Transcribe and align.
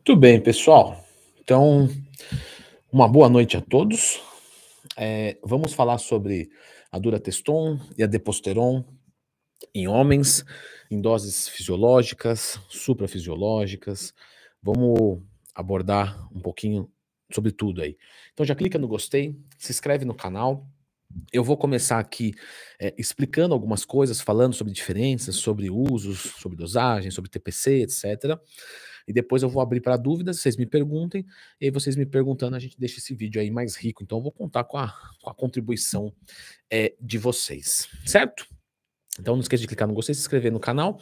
Muito 0.00 0.16
bem, 0.16 0.40
pessoal. 0.40 1.04
Então, 1.42 1.86
uma 2.90 3.06
boa 3.06 3.28
noite 3.28 3.58
a 3.58 3.60
todos. 3.60 4.18
É, 4.96 5.36
vamos 5.44 5.74
falar 5.74 5.98
sobre 5.98 6.48
a 6.90 6.98
durateston 6.98 7.78
e 7.98 8.02
a 8.02 8.06
deposteron 8.06 8.82
em 9.74 9.86
homens, 9.86 10.42
em 10.90 11.02
doses 11.02 11.48
fisiológicas, 11.48 12.58
suprafisiológicas. 12.70 14.14
Vamos 14.62 15.22
abordar 15.54 16.26
um 16.34 16.40
pouquinho 16.40 16.90
sobre 17.30 17.52
tudo 17.52 17.82
aí. 17.82 17.94
Então 18.32 18.46
já 18.46 18.54
clica 18.54 18.78
no 18.78 18.88
gostei, 18.88 19.38
se 19.58 19.70
inscreve 19.70 20.06
no 20.06 20.14
canal. 20.14 20.66
Eu 21.30 21.44
vou 21.44 21.58
começar 21.58 21.98
aqui 21.98 22.32
é, 22.80 22.94
explicando 22.96 23.52
algumas 23.52 23.84
coisas, 23.84 24.18
falando 24.18 24.54
sobre 24.54 24.72
diferenças, 24.72 25.36
sobre 25.36 25.68
usos, 25.68 26.20
sobre 26.38 26.56
dosagem, 26.56 27.10
sobre 27.10 27.30
TPC, 27.30 27.82
etc. 27.82 28.40
E 29.06 29.12
depois 29.12 29.42
eu 29.42 29.48
vou 29.48 29.62
abrir 29.62 29.80
para 29.80 29.96
dúvidas, 29.96 30.40
vocês 30.40 30.56
me 30.56 30.66
perguntem, 30.66 31.24
e 31.60 31.66
aí 31.66 31.70
vocês 31.70 31.96
me 31.96 32.06
perguntando, 32.06 32.56
a 32.56 32.58
gente 32.58 32.78
deixa 32.78 32.98
esse 32.98 33.14
vídeo 33.14 33.40
aí 33.40 33.50
mais 33.50 33.76
rico. 33.76 34.02
Então 34.02 34.18
eu 34.18 34.22
vou 34.22 34.32
contar 34.32 34.64
com 34.64 34.76
a, 34.76 34.92
com 35.22 35.30
a 35.30 35.34
contribuição 35.34 36.12
é, 36.70 36.94
de 37.00 37.18
vocês, 37.18 37.88
certo? 38.04 38.46
Então 39.18 39.34
não 39.34 39.42
esqueça 39.42 39.60
de 39.60 39.66
clicar 39.66 39.88
no 39.88 39.94
gostei, 39.94 40.14
se 40.14 40.20
inscrever 40.20 40.52
no 40.52 40.60
canal. 40.60 41.00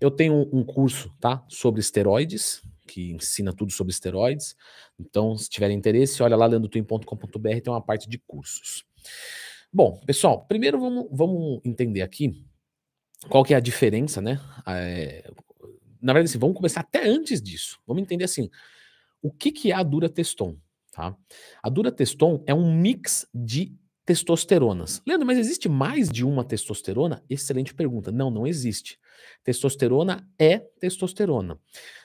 Eu 0.00 0.10
tenho 0.10 0.48
um 0.52 0.64
curso, 0.64 1.12
tá, 1.20 1.44
sobre 1.48 1.80
esteroides, 1.80 2.62
que 2.86 3.12
ensina 3.12 3.52
tudo 3.52 3.70
sobre 3.72 3.92
esteroides. 3.92 4.56
Então, 4.98 5.36
se 5.36 5.48
tiverem 5.48 5.76
interesse, 5.76 6.22
olha 6.22 6.36
lá 6.36 6.46
leandrotwin.com.br, 6.46 7.60
tem 7.62 7.72
uma 7.72 7.82
parte 7.82 8.08
de 8.08 8.18
cursos. 8.18 8.84
Bom, 9.72 10.00
pessoal, 10.06 10.46
primeiro 10.46 10.80
vamos, 10.80 11.06
vamos 11.12 11.60
entender 11.64 12.00
aqui 12.00 12.42
qual 13.28 13.44
que 13.44 13.52
é 13.52 13.56
a 13.56 13.60
diferença, 13.60 14.20
né? 14.20 14.40
É, 14.66 15.30
na 16.00 16.12
verdade, 16.12 16.30
assim, 16.30 16.38
vamos 16.38 16.56
começar 16.56 16.80
até 16.80 17.06
antes 17.06 17.40
disso. 17.42 17.78
Vamos 17.86 18.02
entender 18.02 18.24
assim, 18.24 18.50
o 19.22 19.30
que, 19.30 19.50
que 19.50 19.72
é 19.72 19.74
a 19.74 19.82
durateston, 19.82 20.56
tá? 20.92 21.16
A 21.62 21.68
durateston 21.68 22.42
é 22.46 22.54
um 22.54 22.74
mix 22.74 23.26
de 23.34 23.76
testosteronas. 24.04 25.02
Leandro, 25.06 25.26
mas 25.26 25.36
existe 25.36 25.68
mais 25.68 26.08
de 26.08 26.24
uma 26.24 26.42
testosterona? 26.42 27.22
Excelente 27.28 27.74
pergunta. 27.74 28.10
Não, 28.10 28.30
não 28.30 28.46
existe. 28.46 28.98
Testosterona 29.44 30.26
é 30.38 30.58
testosterona. 30.58 31.60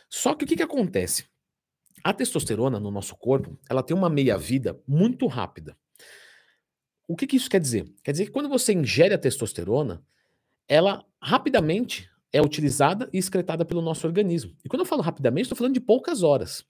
Só 0.09 0.35
que 0.35 0.43
o 0.43 0.47
que, 0.47 0.57
que 0.57 0.63
acontece? 0.63 1.25
A 2.03 2.11
testosterona 2.11 2.79
no 2.79 2.91
nosso 2.91 3.15
corpo, 3.15 3.57
ela 3.69 3.81
tem 3.81 3.95
uma 3.95 4.09
meia-vida 4.09 4.77
muito 4.85 5.25
rápida. 5.27 5.77
O 7.07 7.15
que, 7.15 7.25
que 7.25 7.37
isso 7.37 7.49
quer 7.49 7.61
dizer? 7.61 7.85
Quer 8.03 8.11
dizer 8.11 8.25
que 8.25 8.31
quando 8.31 8.49
você 8.49 8.73
ingere 8.73 9.13
a 9.13 9.17
testosterona, 9.17 10.03
ela 10.67 11.05
rapidamente 11.21 12.09
é 12.33 12.41
utilizada 12.41 13.07
e 13.13 13.19
excretada 13.19 13.63
pelo 13.63 13.81
nosso 13.81 14.07
organismo. 14.07 14.53
E 14.65 14.67
quando 14.67 14.81
eu 14.81 14.85
falo 14.85 15.03
rapidamente, 15.03 15.43
estou 15.43 15.57
falando 15.57 15.75
de 15.75 15.79
poucas 15.79 16.23
horas. 16.23 16.65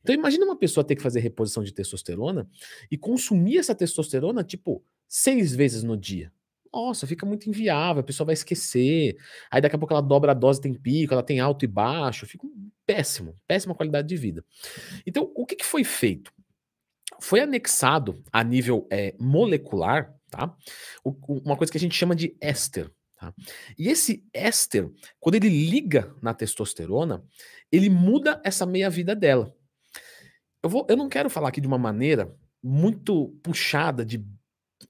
Então 0.00 0.14
imagina 0.14 0.44
uma 0.44 0.56
pessoa 0.56 0.84
ter 0.84 0.96
que 0.96 1.02
fazer 1.02 1.20
reposição 1.20 1.62
de 1.62 1.72
testosterona 1.72 2.48
e 2.90 2.96
consumir 2.96 3.58
essa 3.58 3.74
testosterona 3.74 4.42
tipo 4.44 4.84
seis 5.08 5.54
vezes 5.54 5.82
no 5.82 5.96
dia. 5.96 6.32
Nossa, 6.72 7.06
fica 7.06 7.26
muito 7.26 7.48
inviável, 7.50 8.00
a 8.00 8.04
pessoa 8.04 8.26
vai 8.26 8.32
esquecer. 8.32 9.16
Aí 9.50 9.60
daqui 9.60 9.76
a 9.76 9.78
pouco 9.78 9.92
ela 9.92 10.00
dobra 10.00 10.30
a 10.30 10.34
dose, 10.34 10.60
tem 10.60 10.72
pico, 10.72 11.12
ela 11.12 11.22
tem 11.22 11.38
alto 11.38 11.64
e 11.64 11.68
baixo, 11.68 12.26
fica 12.26 12.46
péssimo, 12.86 13.34
péssima 13.46 13.74
qualidade 13.74 14.08
de 14.08 14.16
vida. 14.16 14.44
Então, 15.06 15.30
o 15.34 15.44
que, 15.44 15.56
que 15.56 15.66
foi 15.66 15.84
feito? 15.84 16.32
Foi 17.20 17.40
anexado 17.40 18.22
a 18.32 18.42
nível 18.42 18.86
é, 18.90 19.14
molecular, 19.20 20.14
tá? 20.30 20.56
uma 21.44 21.56
coisa 21.56 21.70
que 21.70 21.76
a 21.76 21.80
gente 21.80 21.94
chama 21.94 22.16
de 22.16 22.34
éster. 22.40 22.90
Tá? 23.22 23.32
E 23.78 23.88
esse 23.88 24.26
éster, 24.34 24.90
quando 25.20 25.36
ele 25.36 25.48
liga 25.48 26.12
na 26.20 26.34
testosterona, 26.34 27.24
ele 27.70 27.88
muda 27.88 28.42
essa 28.44 28.66
meia-vida 28.66 29.14
dela. 29.14 29.54
Eu, 30.60 30.68
vou, 30.68 30.84
eu 30.90 30.96
não 30.96 31.08
quero 31.08 31.30
falar 31.30 31.50
aqui 31.50 31.60
de 31.60 31.68
uma 31.68 31.78
maneira 31.78 32.34
muito 32.60 33.28
puxada 33.40 34.04
de 34.04 34.26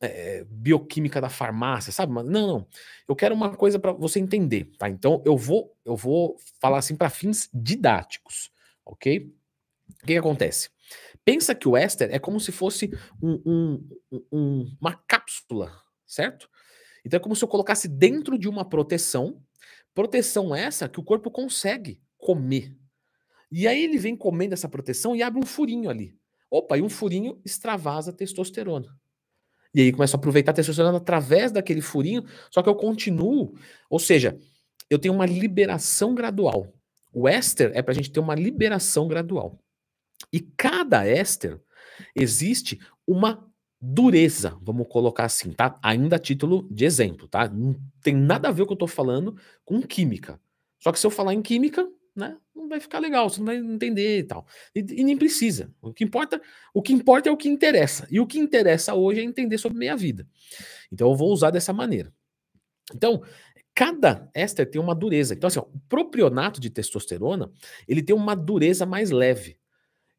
é, 0.01 0.45
bioquímica 0.49 1.21
da 1.21 1.29
farmácia, 1.29 1.93
sabe? 1.93 2.15
Não, 2.15 2.23
não. 2.25 2.67
Eu 3.07 3.15
quero 3.15 3.35
uma 3.35 3.55
coisa 3.55 3.79
para 3.79 3.93
você 3.93 4.19
entender, 4.19 4.73
tá? 4.79 4.89
Então 4.89 5.23
eu 5.27 5.37
vou 5.37 5.77
eu 5.85 5.95
vou 5.95 6.39
falar 6.59 6.79
assim 6.79 6.97
para 6.97 7.11
fins 7.11 7.51
didáticos, 7.53 8.51
ok? 8.83 9.31
O 9.91 10.07
que, 10.07 10.07
que, 10.07 10.17
acontece? 10.17 10.71
Pensa 11.23 11.55
que 11.55 11.69
o 11.69 11.77
éster 11.77 12.09
é 12.11 12.19
como 12.19 12.41
se 12.41 12.51
fosse 12.51 12.91
um, 13.23 13.43
um, 13.45 14.25
um, 14.33 14.77
uma 14.81 14.97
cápsula, 15.07 15.71
certo? 16.07 16.49
Então 17.05 17.19
é 17.19 17.21
como 17.21 17.35
se 17.35 17.45
eu 17.45 17.49
colocasse 17.49 17.89
dentro 17.89 18.39
de 18.39 18.49
uma 18.49 18.65
proteção, 18.65 19.43
proteção 19.95 20.55
essa 20.55 20.89
que 20.89 21.01
o 21.01 21.05
corpo 21.05 21.31
consegue 21.31 22.01
comer. 22.17 22.77
E 23.51 23.67
aí 23.67 23.83
ele 23.85 23.99
vem 23.99 24.17
comendo 24.17 24.55
essa 24.55 24.69
proteção 24.69 25.15
e 25.15 25.23
abre 25.23 25.39
um 25.39 25.47
furinho 25.47 25.91
ali. 25.91 26.17
Opa, 26.51 26.79
e 26.79 26.83
um 26.83 26.89
furinho 26.89 27.41
extravasa 27.45 28.13
testosterona. 28.13 28.89
E 29.75 29.81
aí 29.81 29.93
começa 29.93 30.17
a 30.17 30.19
aproveitar 30.19 30.53
a 30.53 30.55
testosterona 30.55 30.99
através 30.99 31.51
daquele 31.51 31.81
furinho, 31.81 32.25
só 32.51 32.63
que 32.63 32.69
eu 32.69 32.75
continuo, 32.75 33.55
ou 33.89 33.99
seja, 33.99 34.39
eu 34.91 34.99
tenho 34.99 35.15
uma 35.15 35.27
liberação 35.27 36.15
gradual. 36.15 36.73
O 37.13 37.29
éster 37.29 37.71
é 37.75 37.83
para 37.83 37.93
a 37.93 37.95
gente 37.95 38.11
ter 38.11 38.21
uma 38.21 38.35
liberação 38.35 39.09
gradual. 39.09 39.59
E 40.33 40.41
cada 40.41 41.07
éster 41.07 41.61
existe 42.15 42.79
uma 43.07 43.51
dureza, 43.85 44.57
vamos 44.63 44.87
colocar 44.87 45.25
assim, 45.25 45.51
tá? 45.53 45.77
Ainda 45.83 46.15
a 46.15 46.19
título 46.19 46.69
de 46.71 46.85
exemplo, 46.85 47.27
tá? 47.27 47.49
Não 47.49 47.75
tem 48.01 48.15
nada 48.15 48.49
a 48.49 48.53
ver 48.53 48.63
o 48.63 48.67
que 48.67 48.73
eu 48.73 48.77
estou 48.77 48.87
falando 48.87 49.37
com 49.65 49.83
química. 49.83 50.41
Só 50.79 50.93
que 50.93 51.01
se 51.01 51.07
eu 51.07 51.11
falar 51.11 51.35
em 51.35 51.43
química, 51.43 51.89
né, 52.15 52.37
não 52.55 52.69
vai 52.69 52.79
ficar 52.79 53.01
legal, 53.01 53.29
você 53.29 53.41
não 53.41 53.47
vai 53.47 53.57
entender 53.57 54.21
e 54.21 54.23
tal. 54.23 54.47
E, 54.73 54.79
e, 54.81 55.03
nem 55.03 55.17
precisa. 55.17 55.75
O 55.83 55.93
que 55.93 56.05
importa, 56.05 56.41
o 56.73 56.81
que 56.81 56.93
importa 56.93 57.29
é 57.29 57.33
o 57.33 57.37
que 57.37 57.49
interessa. 57.49 58.07
E 58.09 58.21
o 58.21 58.27
que 58.27 58.39
interessa 58.39 58.95
hoje 58.95 59.21
é 59.21 59.25
entender 59.25 59.59
sobre 59.59 59.79
meia 59.79 59.97
vida. 59.97 60.29
Então 60.93 61.11
eu 61.11 61.17
vou 61.17 61.33
usar 61.33 61.51
dessa 61.51 61.73
maneira. 61.73 62.13
Então, 62.95 63.23
cada 63.75 64.31
éster 64.33 64.71
tem 64.71 64.81
uma 64.81 64.95
dureza. 64.95 65.35
Então 65.35 65.49
assim, 65.49 65.59
ó, 65.59 65.63
o 65.63 65.81
propionato 65.89 66.61
de 66.61 66.71
testosterona, 66.71 67.51
ele 67.89 68.03
tem 68.03 68.15
uma 68.15 68.37
dureza 68.37 68.87
mais 68.87 69.11
leve. 69.11 69.59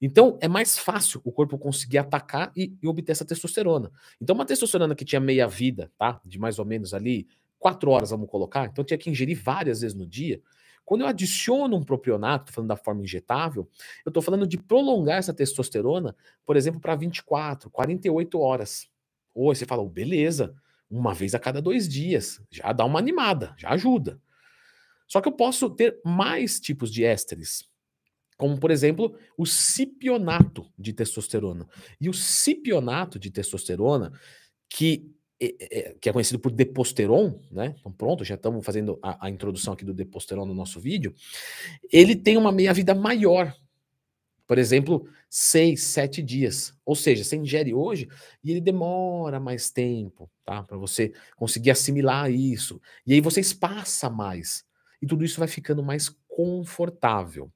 Então, 0.06 0.38
é 0.42 0.50
mais 0.50 0.78
fácil 0.78 1.22
o 1.24 1.32
corpo 1.32 1.58
conseguir 1.58 1.98
atacar 1.98 2.52
e, 2.58 2.76
e, 2.84 2.88
obter 2.90 3.14
essa 3.14 3.24
testosterona. 3.24 3.90
Então, 4.20 4.36
uma 4.36 4.46
testosterona 4.46 4.94
que 4.94 5.06
tinha 5.06 5.22
meia 5.22 5.48
vida, 5.48 5.90
tá? 5.98 6.20
De 6.26 6.38
mais 6.38 6.60
ou 6.60 6.66
menos 6.66 6.94
ali 6.94 7.26
quatro 7.58 7.90
horas, 7.90 8.10
vamos 8.10 8.30
colocar. 8.30 8.66
Então, 8.66 8.84
tinha 8.84 8.98
que 8.98 9.10
ingerir 9.10 9.42
várias 9.42 9.80
vezes 9.80 9.96
no 9.96 10.06
dia. 10.06 10.42
Quando 10.84 11.02
eu 11.02 11.08
adiciono 11.08 11.78
um 11.78 11.84
propionato, 11.86 12.52
falando 12.52 12.68
da 12.68 12.76
forma 12.76 13.02
injetável, 13.02 13.66
eu 14.06 14.10
estou 14.10 14.22
falando 14.22 14.46
de 14.46 14.58
prolongar 14.58 15.20
essa 15.20 15.34
testosterona, 15.34 16.14
por 16.46 16.58
exemplo, 16.58 16.82
para 16.82 16.98
24, 16.98 17.70
48 17.70 18.38
horas. 18.42 18.90
Ou 19.34 19.56
você 19.56 19.66
fala, 19.66 19.84
oh, 19.84 19.90
beleza, 19.90 20.54
uma 20.92 21.14
vez 21.14 21.34
a 21.34 21.40
cada 21.40 21.62
dois 21.62 21.88
dias. 21.88 22.42
Já 22.52 22.74
dá 22.74 22.84
uma 22.84 23.00
animada, 23.00 23.56
já 23.58 23.70
ajuda. 23.70 24.20
Só 25.08 25.22
que 25.22 25.30
eu 25.30 25.34
posso 25.34 25.70
ter 25.70 26.02
mais 26.04 26.60
tipos 26.60 26.92
de 26.92 27.06
ésteres 27.06 27.72
como 28.44 28.58
por 28.58 28.72
exemplo 28.72 29.16
o 29.38 29.46
cipionato 29.46 30.70
de 30.78 30.92
testosterona. 30.92 31.66
E 32.02 32.10
o 32.10 32.14
cipionato 32.14 33.18
de 33.18 33.32
testosterona, 33.32 34.12
que 34.68 35.10
é, 35.40 35.96
que 36.00 36.10
é 36.10 36.12
conhecido 36.12 36.40
por 36.40 36.52
deposteron, 36.52 37.40
né? 37.50 37.74
Então 37.80 37.90
pronto, 37.90 38.26
já 38.26 38.36
estamos 38.36 38.66
fazendo 38.66 39.00
a, 39.02 39.28
a, 39.28 39.30
introdução 39.30 39.74
aqui 39.74 39.86
do 39.86 39.94
deposteron 39.94 40.46
no 40.46 40.54
nosso 40.54 40.78
vídeo. 40.78 41.16
Ele 41.90 42.18
tem 42.18 42.36
uma 42.36 42.52
meia-vida 42.52 42.94
maior. 42.94 43.56
Por 44.46 44.58
exemplo, 44.58 45.08
seis, 45.30 45.82
sete 45.82 46.22
dias. 46.22 46.74
Ou 46.86 46.98
seja, 46.98 47.24
você 47.24 47.38
ingere 47.38 47.74
hoje 47.74 48.10
e 48.44 48.52
ele 48.52 48.60
demora 48.60 49.40
mais 49.40 49.72
tempo, 49.72 50.30
tá? 50.44 50.64
Para 50.64 50.76
você 50.76 51.14
conseguir 51.38 51.72
assimilar 51.72 52.30
isso. 52.30 52.82
E 53.08 53.14
aí 53.14 53.22
você 53.22 53.40
espaça 53.40 54.10
mais. 54.10 54.66
E 55.02 55.08
tudo 55.08 55.24
isso 55.24 55.40
vai 55.40 55.48
ficando 55.48 55.82
mais 55.82 56.10
confortável. 56.28 57.50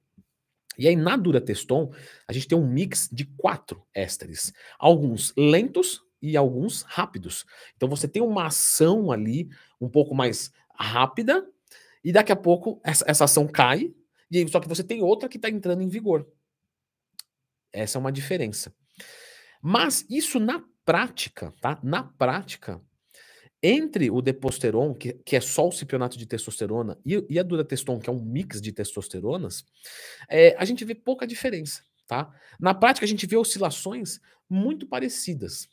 E 0.78 0.86
aí, 0.86 0.94
na 0.94 1.16
Durateston, 1.16 1.92
a 2.26 2.32
gente 2.32 2.46
tem 2.46 2.56
um 2.56 2.66
mix 2.66 3.08
de 3.12 3.24
quatro 3.24 3.84
ésteres. 3.92 4.52
Alguns 4.78 5.34
lentos 5.36 6.00
e 6.22 6.36
alguns 6.36 6.82
rápidos. 6.82 7.44
Então 7.76 7.88
você 7.88 8.06
tem 8.06 8.22
uma 8.22 8.46
ação 8.46 9.10
ali 9.10 9.48
um 9.80 9.88
pouco 9.88 10.14
mais 10.14 10.52
rápida, 10.74 11.46
e 12.04 12.12
daqui 12.12 12.30
a 12.30 12.36
pouco 12.36 12.80
essa, 12.84 13.04
essa 13.08 13.24
ação 13.24 13.46
cai, 13.46 13.92
e 14.30 14.38
aí, 14.38 14.48
só 14.48 14.60
que 14.60 14.68
você 14.68 14.84
tem 14.84 15.02
outra 15.02 15.28
que 15.28 15.38
está 15.38 15.48
entrando 15.48 15.82
em 15.82 15.88
vigor. 15.88 16.26
Essa 17.72 17.98
é 17.98 18.00
uma 18.00 18.12
diferença. 18.12 18.74
Mas 19.62 20.04
isso 20.08 20.38
na 20.38 20.62
prática, 20.84 21.52
tá? 21.60 21.78
Na 21.82 22.02
prática, 22.02 22.80
entre 23.62 24.10
o 24.10 24.22
deposteron, 24.22 24.94
que, 24.94 25.14
que 25.24 25.36
é 25.36 25.40
só 25.40 25.68
o 25.68 25.72
cipionato 25.72 26.16
de 26.16 26.26
testosterona, 26.26 26.98
e, 27.04 27.24
e 27.28 27.38
a 27.38 27.42
durateston, 27.42 27.98
que 27.98 28.08
é 28.08 28.12
um 28.12 28.20
mix 28.20 28.60
de 28.60 28.72
testosteronas, 28.72 29.64
é, 30.28 30.54
a 30.56 30.64
gente 30.64 30.84
vê 30.84 30.94
pouca 30.94 31.26
diferença, 31.26 31.82
tá? 32.06 32.32
Na 32.60 32.72
prática, 32.72 33.04
a 33.04 33.08
gente 33.08 33.26
vê 33.26 33.36
oscilações 33.36 34.20
muito 34.48 34.86
parecidas. 34.86 35.68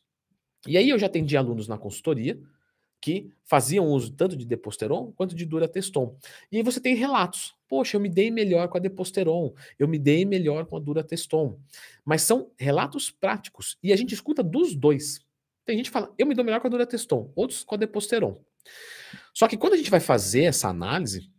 E 0.67 0.77
aí 0.77 0.89
eu 0.89 0.97
já 0.97 1.05
atendi 1.05 1.37
alunos 1.37 1.67
na 1.67 1.77
consultoria 1.77 2.39
que 2.99 3.29
faziam 3.43 3.85
uso 3.85 4.11
tanto 4.13 4.35
de 4.35 4.47
deposteron 4.47 5.11
quanto 5.11 5.35
de 5.35 5.45
durateston. 5.45 6.17
E 6.51 6.57
aí 6.57 6.63
você 6.63 6.81
tem 6.81 6.95
relatos. 6.95 7.53
Poxa, 7.69 7.97
eu 7.97 8.01
me 8.01 8.09
dei 8.09 8.31
melhor 8.31 8.67
com 8.67 8.77
a 8.77 8.81
deposteron, 8.81 9.53
eu 9.77 9.87
me 9.87 9.99
dei 9.99 10.25
melhor 10.25 10.65
com 10.65 10.75
a 10.75 10.79
durateston. 10.79 11.59
Mas 12.03 12.23
são 12.23 12.49
relatos 12.57 13.11
práticos 13.11 13.77
e 13.83 13.93
a 13.93 13.95
gente 13.95 14.15
escuta 14.15 14.41
dos 14.41 14.75
dois. 14.75 15.23
Tem 15.65 15.77
gente 15.77 15.87
que 15.87 15.91
fala, 15.91 16.13
eu 16.17 16.27
me 16.27 16.35
dou 16.35 16.45
melhor 16.45 16.61
com 16.61 16.67
a 16.67 16.69
durateston, 16.69 17.31
outros 17.35 17.63
com 17.63 17.75
a 17.75 17.77
deposteron. 17.77 18.39
Só 19.33 19.47
que 19.47 19.57
quando 19.57 19.73
a 19.73 19.77
gente 19.77 19.89
vai 19.89 19.99
fazer 19.99 20.43
essa 20.43 20.69
análise, 20.69 21.29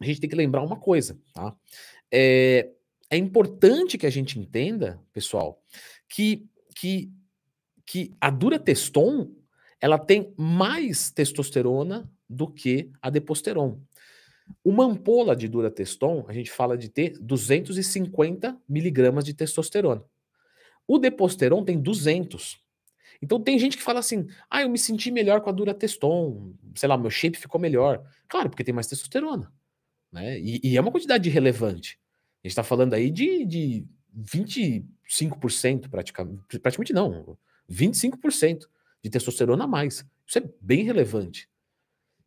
a 0.00 0.04
gente 0.04 0.20
tem 0.20 0.30
que 0.30 0.36
lembrar 0.36 0.62
uma 0.62 0.76
coisa, 0.78 1.18
tá? 1.32 1.54
É, 2.10 2.70
é 3.10 3.16
importante 3.16 3.98
que 3.98 4.06
a 4.06 4.10
gente 4.10 4.38
entenda, 4.38 5.00
pessoal, 5.12 5.62
que, 6.08 6.46
que, 6.74 7.12
que 7.84 8.14
a 8.20 8.30
durateston 8.30 9.30
ela 9.80 9.98
tem 9.98 10.32
mais 10.36 11.10
testosterona 11.10 12.10
do 12.28 12.48
que 12.48 12.90
a 13.00 13.10
deposteron. 13.10 13.80
Uma 14.64 14.84
ampola 14.84 15.34
de 15.36 15.48
durateston, 15.48 16.24
a 16.28 16.32
gente 16.32 16.50
fala 16.50 16.76
de 16.76 16.88
ter 16.88 17.18
250 17.18 18.58
miligramas 18.68 19.24
de 19.24 19.34
testosterona. 19.34 20.04
O 20.86 20.98
deposteron 20.98 21.64
tem 21.64 21.80
200. 21.80 22.64
Então 23.22 23.40
tem 23.40 23.58
gente 23.58 23.76
que 23.76 23.82
fala 23.82 24.00
assim: 24.00 24.26
ah, 24.50 24.62
eu 24.62 24.68
me 24.68 24.78
senti 24.78 25.10
melhor 25.10 25.40
com 25.40 25.50
a 25.50 25.52
durateston, 25.52 26.54
sei 26.74 26.88
lá, 26.88 26.96
meu 26.96 27.10
shape 27.10 27.38
ficou 27.38 27.60
melhor. 27.60 28.04
Claro, 28.28 28.50
porque 28.50 28.64
tem 28.64 28.74
mais 28.74 28.86
testosterona. 28.86 29.52
Né? 30.12 30.38
E, 30.38 30.60
e 30.62 30.76
é 30.76 30.80
uma 30.80 30.92
quantidade 30.92 31.28
relevante. 31.28 31.98
A 32.42 32.48
gente 32.48 32.52
está 32.52 32.62
falando 32.62 32.94
aí 32.94 33.10
de, 33.10 33.44
de 33.44 33.86
25% 34.16 35.88
praticamente, 35.90 36.58
praticamente 36.60 36.92
não, 36.92 37.36
25% 37.70 38.66
de 39.02 39.10
testosterona 39.10 39.64
a 39.64 39.66
mais. 39.68 40.04
Isso 40.26 40.38
é 40.38 40.42
bem 40.60 40.84
relevante. 40.84 41.48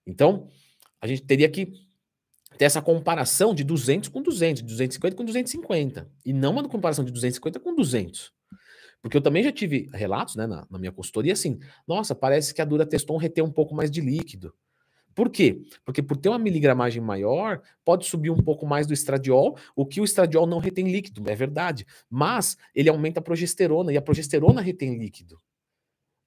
Então, 0.05 0.47
a 1.01 1.07
gente 1.07 1.21
teria 1.23 1.49
que 1.49 1.73
ter 2.57 2.65
essa 2.65 2.81
comparação 2.81 3.53
de 3.53 3.63
200 3.63 4.09
com 4.09 4.21
200, 4.21 4.61
de 4.61 4.67
250 4.67 5.15
com 5.15 5.23
250, 5.23 6.09
e 6.25 6.33
não 6.33 6.51
uma 6.51 6.67
comparação 6.67 7.05
de 7.05 7.11
250 7.11 7.59
com 7.59 7.75
200. 7.75 8.33
Porque 9.01 9.15
eu 9.15 9.21
também 9.21 9.43
já 9.43 9.51
tive 9.51 9.89
relatos 9.93 10.35
né, 10.35 10.45
na, 10.45 10.67
na 10.69 10.77
minha 10.77 10.91
consultoria 10.91 11.33
assim, 11.33 11.59
nossa, 11.87 12.13
parece 12.13 12.53
que 12.53 12.61
a 12.61 12.65
dura 12.65 12.85
teston 12.85 13.17
retém 13.17 13.43
um 13.43 13.51
pouco 13.51 13.73
mais 13.73 13.89
de 13.89 14.01
líquido. 14.01 14.53
Por 15.15 15.29
quê? 15.29 15.61
Porque 15.83 16.01
por 16.01 16.15
ter 16.15 16.29
uma 16.29 16.39
miligramagem 16.39 17.01
maior, 17.01 17.61
pode 17.83 18.05
subir 18.05 18.29
um 18.29 18.41
pouco 18.41 18.65
mais 18.65 18.87
do 18.87 18.93
estradiol, 18.93 19.57
o 19.75 19.85
que 19.85 19.99
o 19.99 20.03
estradiol 20.03 20.45
não 20.45 20.59
retém 20.59 20.89
líquido, 20.89 21.29
é 21.29 21.35
verdade. 21.35 21.85
Mas 22.09 22.57
ele 22.73 22.89
aumenta 22.89 23.19
a 23.19 23.23
progesterona, 23.23 23.91
e 23.91 23.97
a 23.97 24.01
progesterona 24.01 24.61
retém 24.61 24.97
líquido. 24.97 25.37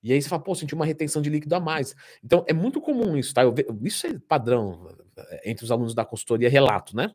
E 0.03 0.13
aí 0.13 0.21
você 0.21 0.29
fala, 0.29 0.43
pô, 0.43 0.55
senti 0.55 0.75
uma 0.75 0.85
retenção 0.85 1.23
de 1.23 1.31
líquido 1.31 1.55
a 1.55 1.61
mais. 1.61 1.95
Então 2.23 2.45
é 2.49 2.53
muito 2.53 2.81
comum 2.81 3.17
isso, 3.17 3.33
tá? 3.33 3.49
Ve... 3.49 3.65
isso 3.83 4.07
é 4.07 4.19
padrão 4.19 4.95
eh, 5.17 5.51
entre 5.51 5.65
os 5.65 5.71
alunos 5.71 5.95
da 5.95 6.05
consultoria, 6.05 6.51
relato, 6.51 6.97
né? 6.97 7.15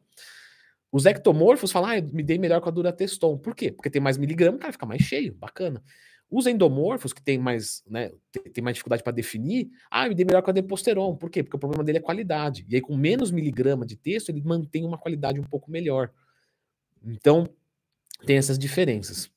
Os 0.97 1.05
ectomorfos 1.05 1.71
falam, 1.71 1.91
ah, 1.91 2.01
me 2.01 2.23
dei 2.23 2.39
melhor 2.39 2.59
com 2.59 2.69
a 2.69 2.71
durateston. 2.71 3.37
Por 3.37 3.53
quê? 3.53 3.71
Porque 3.71 3.87
tem 3.87 4.01
mais 4.01 4.17
miligrama, 4.17 4.57
cara 4.57 4.71
fica 4.71 4.85
mais 4.87 5.03
cheio, 5.03 5.31
bacana. 5.35 5.83
Os 6.27 6.47
endomorfos, 6.47 7.13
que 7.13 7.21
tem 7.21 7.37
mais, 7.37 7.83
né, 7.87 8.11
tem 8.51 8.63
mais 8.63 8.73
dificuldade 8.73 9.03
para 9.03 9.13
definir, 9.13 9.69
ah, 9.91 10.09
me 10.09 10.15
dei 10.15 10.25
melhor 10.25 10.41
com 10.41 10.49
a 10.49 10.53
deposteron. 10.53 11.15
Por 11.15 11.29
quê? 11.29 11.43
Porque 11.43 11.55
o 11.55 11.59
problema 11.59 11.83
dele 11.83 11.99
é 11.99 12.01
qualidade. 12.01 12.65
E 12.67 12.73
aí, 12.73 12.81
com 12.81 12.97
menos 12.97 13.29
miligrama 13.29 13.85
de 13.85 13.95
texto, 13.95 14.29
ele 14.29 14.41
mantém 14.41 14.83
uma 14.83 14.97
qualidade 14.97 15.39
um 15.39 15.43
pouco 15.43 15.69
melhor. 15.69 16.09
Então, 17.05 17.47
tem 18.25 18.35
essas 18.35 18.57
diferenças. 18.57 19.29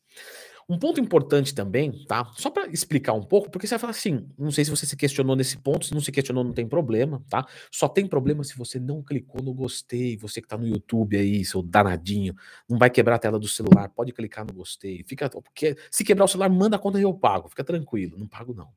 Um 0.70 0.78
ponto 0.78 1.00
importante 1.00 1.52
também, 1.52 1.90
tá? 2.06 2.30
Só 2.36 2.48
para 2.48 2.68
explicar 2.68 3.12
um 3.12 3.24
pouco, 3.24 3.50
porque 3.50 3.66
você 3.66 3.74
vai 3.74 3.80
falar 3.80 3.90
assim, 3.90 4.24
não 4.38 4.52
sei 4.52 4.64
se 4.64 4.70
você 4.70 4.86
se 4.86 4.96
questionou 4.96 5.34
nesse 5.34 5.58
ponto, 5.58 5.84
se 5.84 5.92
não 5.92 6.00
se 6.00 6.12
questionou 6.12 6.44
não 6.44 6.52
tem 6.52 6.64
problema, 6.64 7.20
tá? 7.28 7.44
Só 7.72 7.88
tem 7.88 8.06
problema 8.06 8.44
se 8.44 8.56
você 8.56 8.78
não 8.78 9.02
clicou 9.02 9.42
no 9.42 9.52
gostei, 9.52 10.16
você 10.16 10.40
que 10.40 10.46
tá 10.46 10.56
no 10.56 10.68
YouTube 10.68 11.16
aí, 11.16 11.44
seu 11.44 11.60
danadinho, 11.60 12.36
não 12.68 12.78
vai 12.78 12.88
quebrar 12.88 13.16
a 13.16 13.18
tela 13.18 13.36
do 13.36 13.48
celular, 13.48 13.88
pode 13.88 14.12
clicar 14.12 14.46
no 14.46 14.54
gostei, 14.54 15.02
fica, 15.02 15.28
porque 15.28 15.76
se 15.90 16.04
quebrar 16.04 16.26
o 16.26 16.28
celular, 16.28 16.48
manda 16.48 16.76
a 16.76 16.78
conta 16.78 17.00
e 17.00 17.02
eu 17.02 17.12
pago, 17.12 17.48
fica 17.48 17.64
tranquilo, 17.64 18.16
não 18.16 18.28
pago 18.28 18.54
não. 18.54 18.68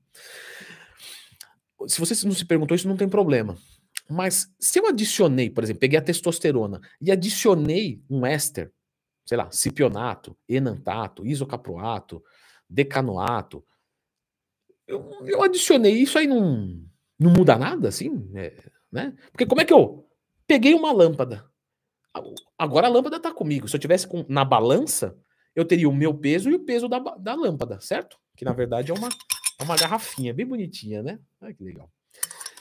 Se 1.88 2.00
você 2.00 2.26
não 2.26 2.34
se 2.34 2.44
perguntou 2.44 2.74
isso, 2.74 2.88
não 2.88 2.98
tem 2.98 3.08
problema. 3.08 3.56
Mas 4.10 4.52
se 4.60 4.80
eu 4.80 4.88
adicionei, 4.88 5.48
por 5.48 5.64
exemplo, 5.64 5.82
peguei 5.82 6.00
a 6.00 6.02
testosterona 6.02 6.82
e 7.00 7.12
adicionei 7.12 8.02
um 8.10 8.26
éster 8.26 8.72
sei 9.26 9.38
lá, 9.38 9.50
cipionato, 9.52 10.38
enantato, 10.48 11.26
isocaproato, 11.26 12.24
decanoato. 12.70 13.66
Eu, 14.88 15.10
eu 15.26 15.42
adicionei 15.42 15.94
isso 15.94 16.18
aí 16.18 16.28
não, 16.28 16.82
não 17.18 17.32
muda 17.32 17.58
nada, 17.58 17.88
assim, 17.88 18.30
é, 18.36 18.72
né? 18.92 19.16
Porque 19.32 19.46
como 19.46 19.62
é 19.62 19.66
que 19.66 19.74
eu 19.74 20.08
peguei 20.46 20.74
uma 20.74 20.92
lâmpada? 20.92 21.50
Agora 22.58 22.88
a 22.88 22.90
lâmpada 22.90 23.18
está 23.18 23.34
comigo. 23.34 23.68
Se 23.68 23.76
eu 23.76 23.80
tivesse 23.80 24.08
com, 24.08 24.26
na 24.28 24.46
balança, 24.46 25.18
eu 25.56 25.66
teria 25.66 25.90
o 25.90 25.96
meu 25.96 26.14
peso 26.14 26.50
e 26.50 26.56
o 26.56 26.60
peso 26.60 26.88
da, 26.88 27.00
da 27.00 27.34
lâmpada, 27.34 27.80
certo? 27.80 28.18
Que 28.36 28.46
na 28.46 28.54
verdade 28.54 28.92
é 28.92 28.94
uma, 28.94 29.10
é 29.60 29.64
uma 29.64 29.76
garrafinha 29.76 30.34
bem 30.34 30.46
bonitinha, 30.46 31.02
né? 31.02 31.20
Olha 31.42 31.54
que 31.54 31.64
legal. 31.64 31.90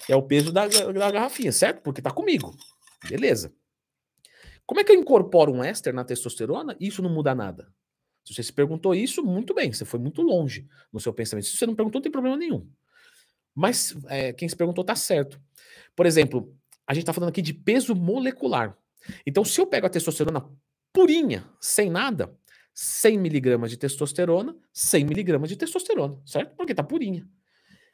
É 0.09 0.17
o 0.17 0.23
peso 0.23 0.53
da, 0.53 0.67
da 0.67 1.11
garrafinha, 1.11 1.53
certo? 1.53 1.83
Porque 1.83 2.01
está 2.01 2.11
comigo. 2.11 2.55
Beleza. 3.09 3.55
Como 4.67 4.81
é 4.81 4.85
que 4.85 4.93
eu 4.93 4.97
incorporo 4.97 5.53
um 5.53 5.63
éster 5.63 5.93
na 5.93 6.05
testosterona 6.05 6.77
e 6.79 6.87
isso 6.87 7.03
não 7.03 7.11
muda 7.11 7.35
nada? 7.35 7.73
Se 8.25 8.35
você 8.35 8.43
se 8.43 8.53
perguntou 8.53 8.95
isso, 8.95 9.23
muito 9.23 9.53
bem, 9.53 9.73
você 9.73 9.85
foi 9.85 9.99
muito 9.99 10.23
longe 10.23 10.69
no 10.93 11.01
seu 11.01 11.13
pensamento. 11.13 11.47
Se 11.47 11.57
você 11.57 11.67
não 11.67 11.75
perguntou, 11.75 11.99
não 11.99 12.03
tem 12.03 12.13
problema 12.13 12.37
nenhum. 12.37 12.69
Mas 13.55 13.95
é, 14.07 14.33
quem 14.33 14.49
se 14.49 14.57
perguntou 14.57 14.83
está 14.83 14.95
certo. 14.95 15.41
Por 15.95 16.07
exemplo, 16.07 16.57
a 16.87 16.95
gente 16.95 17.03
está 17.03 17.13
falando 17.13 17.31
aqui 17.31 17.43
de 17.43 17.53
peso 17.53 17.95
molecular. 17.95 18.77
Então, 19.27 19.45
se 19.45 19.61
eu 19.61 19.67
pego 19.67 19.87
a 19.87 19.91
testosterona 19.91 20.49
purinha, 20.93 21.45
sem 21.61 21.91
nada, 21.91 22.33
100 22.75 23.19
miligramas 23.19 23.71
de 23.71 23.77
testosterona, 23.77 24.57
100 24.73 25.05
miligramas 25.05 25.49
de 25.49 25.57
testosterona, 25.57 26.21
certo? 26.25 26.55
Porque 26.57 26.73
está 26.73 26.83
purinha. 26.83 27.29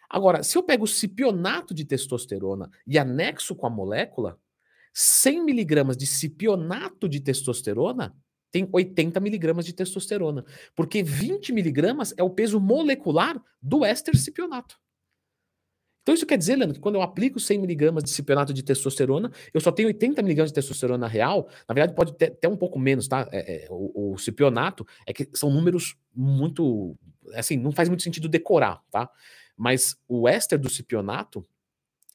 Agora, 0.08 0.42
se 0.42 0.56
eu 0.56 0.62
pego 0.62 0.84
o 0.84 0.88
cipionato 0.88 1.74
de 1.74 1.84
testosterona 1.84 2.70
e 2.86 2.98
anexo 2.98 3.54
com 3.54 3.66
a 3.66 3.70
molécula, 3.70 4.38
100 4.94 5.44
miligramas 5.44 5.96
de 5.96 6.06
cipionato 6.06 7.08
de 7.08 7.20
testosterona 7.20 8.14
tem 8.50 8.68
80 8.72 9.20
miligramas 9.20 9.66
de 9.66 9.72
testosterona, 9.72 10.44
porque 10.74 11.02
20 11.02 11.52
miligramas 11.52 12.14
é 12.16 12.22
o 12.22 12.30
peso 12.30 12.58
molecular 12.58 13.40
do 13.60 13.84
éster 13.84 14.16
cipionato. 14.16 14.76
Então 16.02 16.14
isso 16.14 16.24
quer 16.24 16.38
dizer, 16.38 16.56
Leandro, 16.56 16.76
que 16.76 16.80
quando 16.80 16.94
eu 16.94 17.02
aplico 17.02 17.38
100 17.38 17.58
miligramas 17.58 18.02
de 18.02 18.08
cipionato 18.08 18.54
de 18.54 18.62
testosterona, 18.62 19.30
eu 19.52 19.60
só 19.60 19.70
tenho 19.70 19.88
80 19.88 20.22
miligramas 20.22 20.50
de 20.50 20.54
testosterona 20.54 21.06
real. 21.06 21.50
Na 21.68 21.74
verdade, 21.74 21.94
pode 21.94 22.16
ter 22.16 22.32
até 22.32 22.48
um 22.48 22.56
pouco 22.56 22.78
menos, 22.78 23.06
tá? 23.06 23.28
É, 23.30 23.64
é, 23.64 23.68
o, 23.68 24.14
o 24.14 24.18
cipionato 24.18 24.86
é 25.06 25.12
que 25.12 25.28
são 25.34 25.50
números 25.50 25.96
muito, 26.14 26.96
assim, 27.34 27.58
não 27.58 27.72
faz 27.72 27.90
muito 27.90 28.02
sentido 28.02 28.26
decorar, 28.26 28.80
tá? 28.90 29.10
Mas 29.54 29.98
o 30.08 30.26
éster 30.26 30.58
do 30.58 30.70
cipionato 30.70 31.44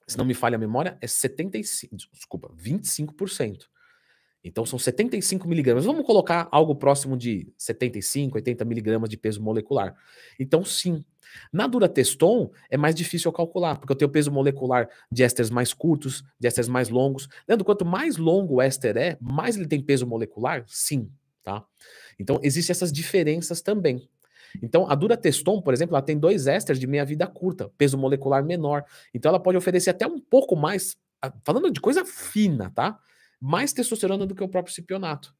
se 0.07 0.17
não 0.17 0.25
me 0.25 0.33
falha 0.33 0.55
a 0.55 0.59
memória, 0.59 0.97
é 1.01 1.07
75, 1.07 1.95
desculpa, 2.11 2.51
25%. 2.55 3.65
Então 4.43 4.65
são 4.65 4.77
75 4.77 5.47
miligramas. 5.47 5.85
Vamos 5.85 6.05
colocar 6.05 6.49
algo 6.51 6.75
próximo 6.75 7.15
de 7.15 7.51
75, 7.57 8.35
80 8.37 8.65
miligramas 8.65 9.09
de 9.09 9.15
peso 9.15 9.41
molecular. 9.41 9.95
Então, 10.37 10.65
sim. 10.65 11.03
Na 11.51 11.65
Durateston 11.65 12.51
é 12.69 12.77
mais 12.77 12.93
difícil 12.93 13.29
eu 13.29 13.33
calcular, 13.33 13.77
porque 13.79 13.91
eu 13.91 13.95
tenho 13.95 14.11
peso 14.11 14.31
molecular 14.31 14.87
de 15.11 15.23
ésteres 15.23 15.49
mais 15.49 15.73
curtos, 15.73 16.23
de 16.37 16.47
ésteres 16.47 16.67
mais 16.67 16.89
longos. 16.89 17.27
Lembra, 17.47 17.63
quanto 17.63 17.85
mais 17.85 18.17
longo 18.17 18.55
o 18.55 18.61
éster 18.61 18.97
é, 18.97 19.17
mais 19.19 19.55
ele 19.55 19.65
tem 19.65 19.81
peso 19.81 20.05
molecular? 20.05 20.63
Sim, 20.67 21.09
tá? 21.41 21.65
Então, 22.19 22.39
existem 22.43 22.71
essas 22.71 22.91
diferenças 22.91 23.61
também. 23.61 24.07
Então, 24.61 24.89
a 24.89 24.95
Durateston, 24.95 25.61
por 25.61 25.73
exemplo, 25.73 25.95
ela 25.95 26.01
tem 26.01 26.17
dois 26.17 26.47
ésteres 26.47 26.79
de 26.79 26.87
meia-vida 26.87 27.25
curta, 27.27 27.71
peso 27.77 27.97
molecular 27.97 28.43
menor. 28.43 28.83
Então, 29.13 29.29
ela 29.29 29.39
pode 29.39 29.57
oferecer 29.57 29.89
até 29.89 30.05
um 30.05 30.19
pouco 30.19 30.55
mais, 30.55 30.95
falando 31.43 31.71
de 31.71 31.79
coisa 31.79 32.05
fina, 32.05 32.71
tá? 32.71 32.97
Mais 33.39 33.73
testosterona 33.73 34.25
do 34.25 34.35
que 34.35 34.43
o 34.43 34.47
próprio 34.47 34.73
cipionato. 34.73 35.33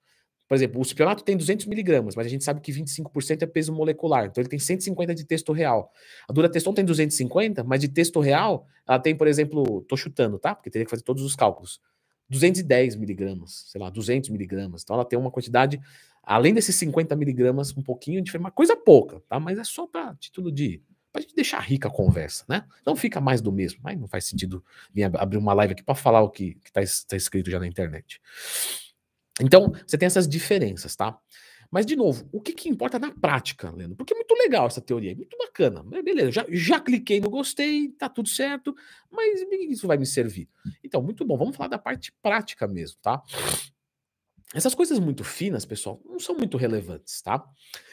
Por 0.47 0.55
exemplo, 0.55 0.81
o 0.81 0.85
cipionato 0.85 1.23
tem 1.23 1.37
200 1.37 1.65
miligramas, 1.65 2.15
mas 2.15 2.27
a 2.27 2.29
gente 2.29 2.43
sabe 2.43 2.59
que 2.59 2.71
25% 2.71 3.41
é 3.41 3.45
peso 3.45 3.73
molecular, 3.73 4.25
então 4.25 4.41
ele 4.41 4.49
tem 4.49 4.59
150 4.59 5.15
de 5.15 5.23
texto 5.23 5.53
real. 5.53 5.91
A 6.27 6.33
Durateston 6.33 6.73
tem 6.73 6.85
250, 6.85 7.63
mas 7.63 7.79
de 7.79 7.87
texto 7.87 8.19
real, 8.19 8.67
ela 8.87 8.99
tem, 8.99 9.15
por 9.15 9.25
exemplo, 9.25 9.81
tô 9.87 9.95
chutando, 9.95 10.37
tá? 10.37 10.53
Porque 10.53 10.69
teria 10.69 10.85
que 10.85 10.91
fazer 10.91 11.03
todos 11.03 11.23
os 11.23 11.35
cálculos. 11.35 11.79
210 12.29 12.95
miligramas, 12.95 13.65
sei 13.67 13.79
lá, 13.79 13.89
200 13.89 14.29
miligramas. 14.29 14.83
Então 14.83 14.95
ela 14.95 15.05
tem 15.05 15.17
uma 15.17 15.31
quantidade 15.31 15.79
Além 16.23 16.53
desses 16.53 16.75
50 16.77 17.15
miligramas, 17.15 17.75
um 17.75 17.81
pouquinho 17.81 18.21
de 18.21 18.35
uma 18.37 18.49
coisa 18.49 18.75
pouca, 18.75 19.21
tá? 19.27 19.39
Mas 19.39 19.59
é 19.59 19.63
só 19.63 19.85
para 19.85 20.15
título 20.15 20.51
de. 20.51 20.81
Pra 21.11 21.21
gente 21.21 21.35
deixar 21.35 21.59
rica 21.59 21.89
a 21.89 21.91
conversa, 21.91 22.43
né? 22.49 22.65
Não 22.83 22.95
fica 22.95 23.21
mais 23.21 23.39
do 23.39 23.51
mesmo. 23.51 23.79
Mas 23.83 23.99
não 23.99 24.07
faz 24.07 24.25
sentido 24.25 24.63
abrir 25.19 25.37
uma 25.37 25.53
live 25.53 25.73
aqui 25.73 25.83
para 25.83 25.93
falar 25.93 26.21
o 26.21 26.29
que, 26.29 26.57
está 26.65 26.81
tá 27.07 27.15
escrito 27.15 27.51
já 27.51 27.59
na 27.59 27.67
internet. 27.67 28.19
Então, 29.39 29.73
você 29.85 29.97
tem 29.97 30.07
essas 30.07 30.27
diferenças, 30.27 30.95
tá? 30.95 31.19
Mas, 31.69 31.85
de 31.87 31.95
novo, 31.95 32.27
o 32.31 32.39
que, 32.39 32.53
que 32.53 32.69
importa 32.69 32.99
na 32.99 33.11
prática, 33.11 33.71
Leandro? 33.71 33.95
Porque 33.95 34.13
é 34.13 34.15
muito 34.15 34.33
legal 34.35 34.67
essa 34.67 34.79
teoria, 34.79 35.11
é 35.11 35.15
muito 35.15 35.35
bacana. 35.37 35.83
Beleza, 36.03 36.31
já, 36.31 36.45
já 36.49 36.79
cliquei 36.79 37.19
no 37.19 37.31
gostei, 37.31 37.89
tá 37.89 38.07
tudo 38.07 38.29
certo, 38.29 38.75
mas 39.11 39.41
isso 39.51 39.87
vai 39.87 39.97
me 39.97 40.05
servir? 40.05 40.47
Então, 40.83 41.01
muito 41.01 41.25
bom, 41.25 41.35
vamos 41.35 41.55
falar 41.55 41.69
da 41.69 41.79
parte 41.79 42.13
prática 42.21 42.67
mesmo, 42.67 42.97
tá? 43.01 43.21
Essas 44.53 44.75
coisas 44.75 44.99
muito 44.99 45.23
finas, 45.23 45.65
pessoal, 45.65 45.99
não 46.05 46.19
são 46.19 46.35
muito 46.35 46.57
relevantes, 46.57 47.21
tá? 47.21 47.43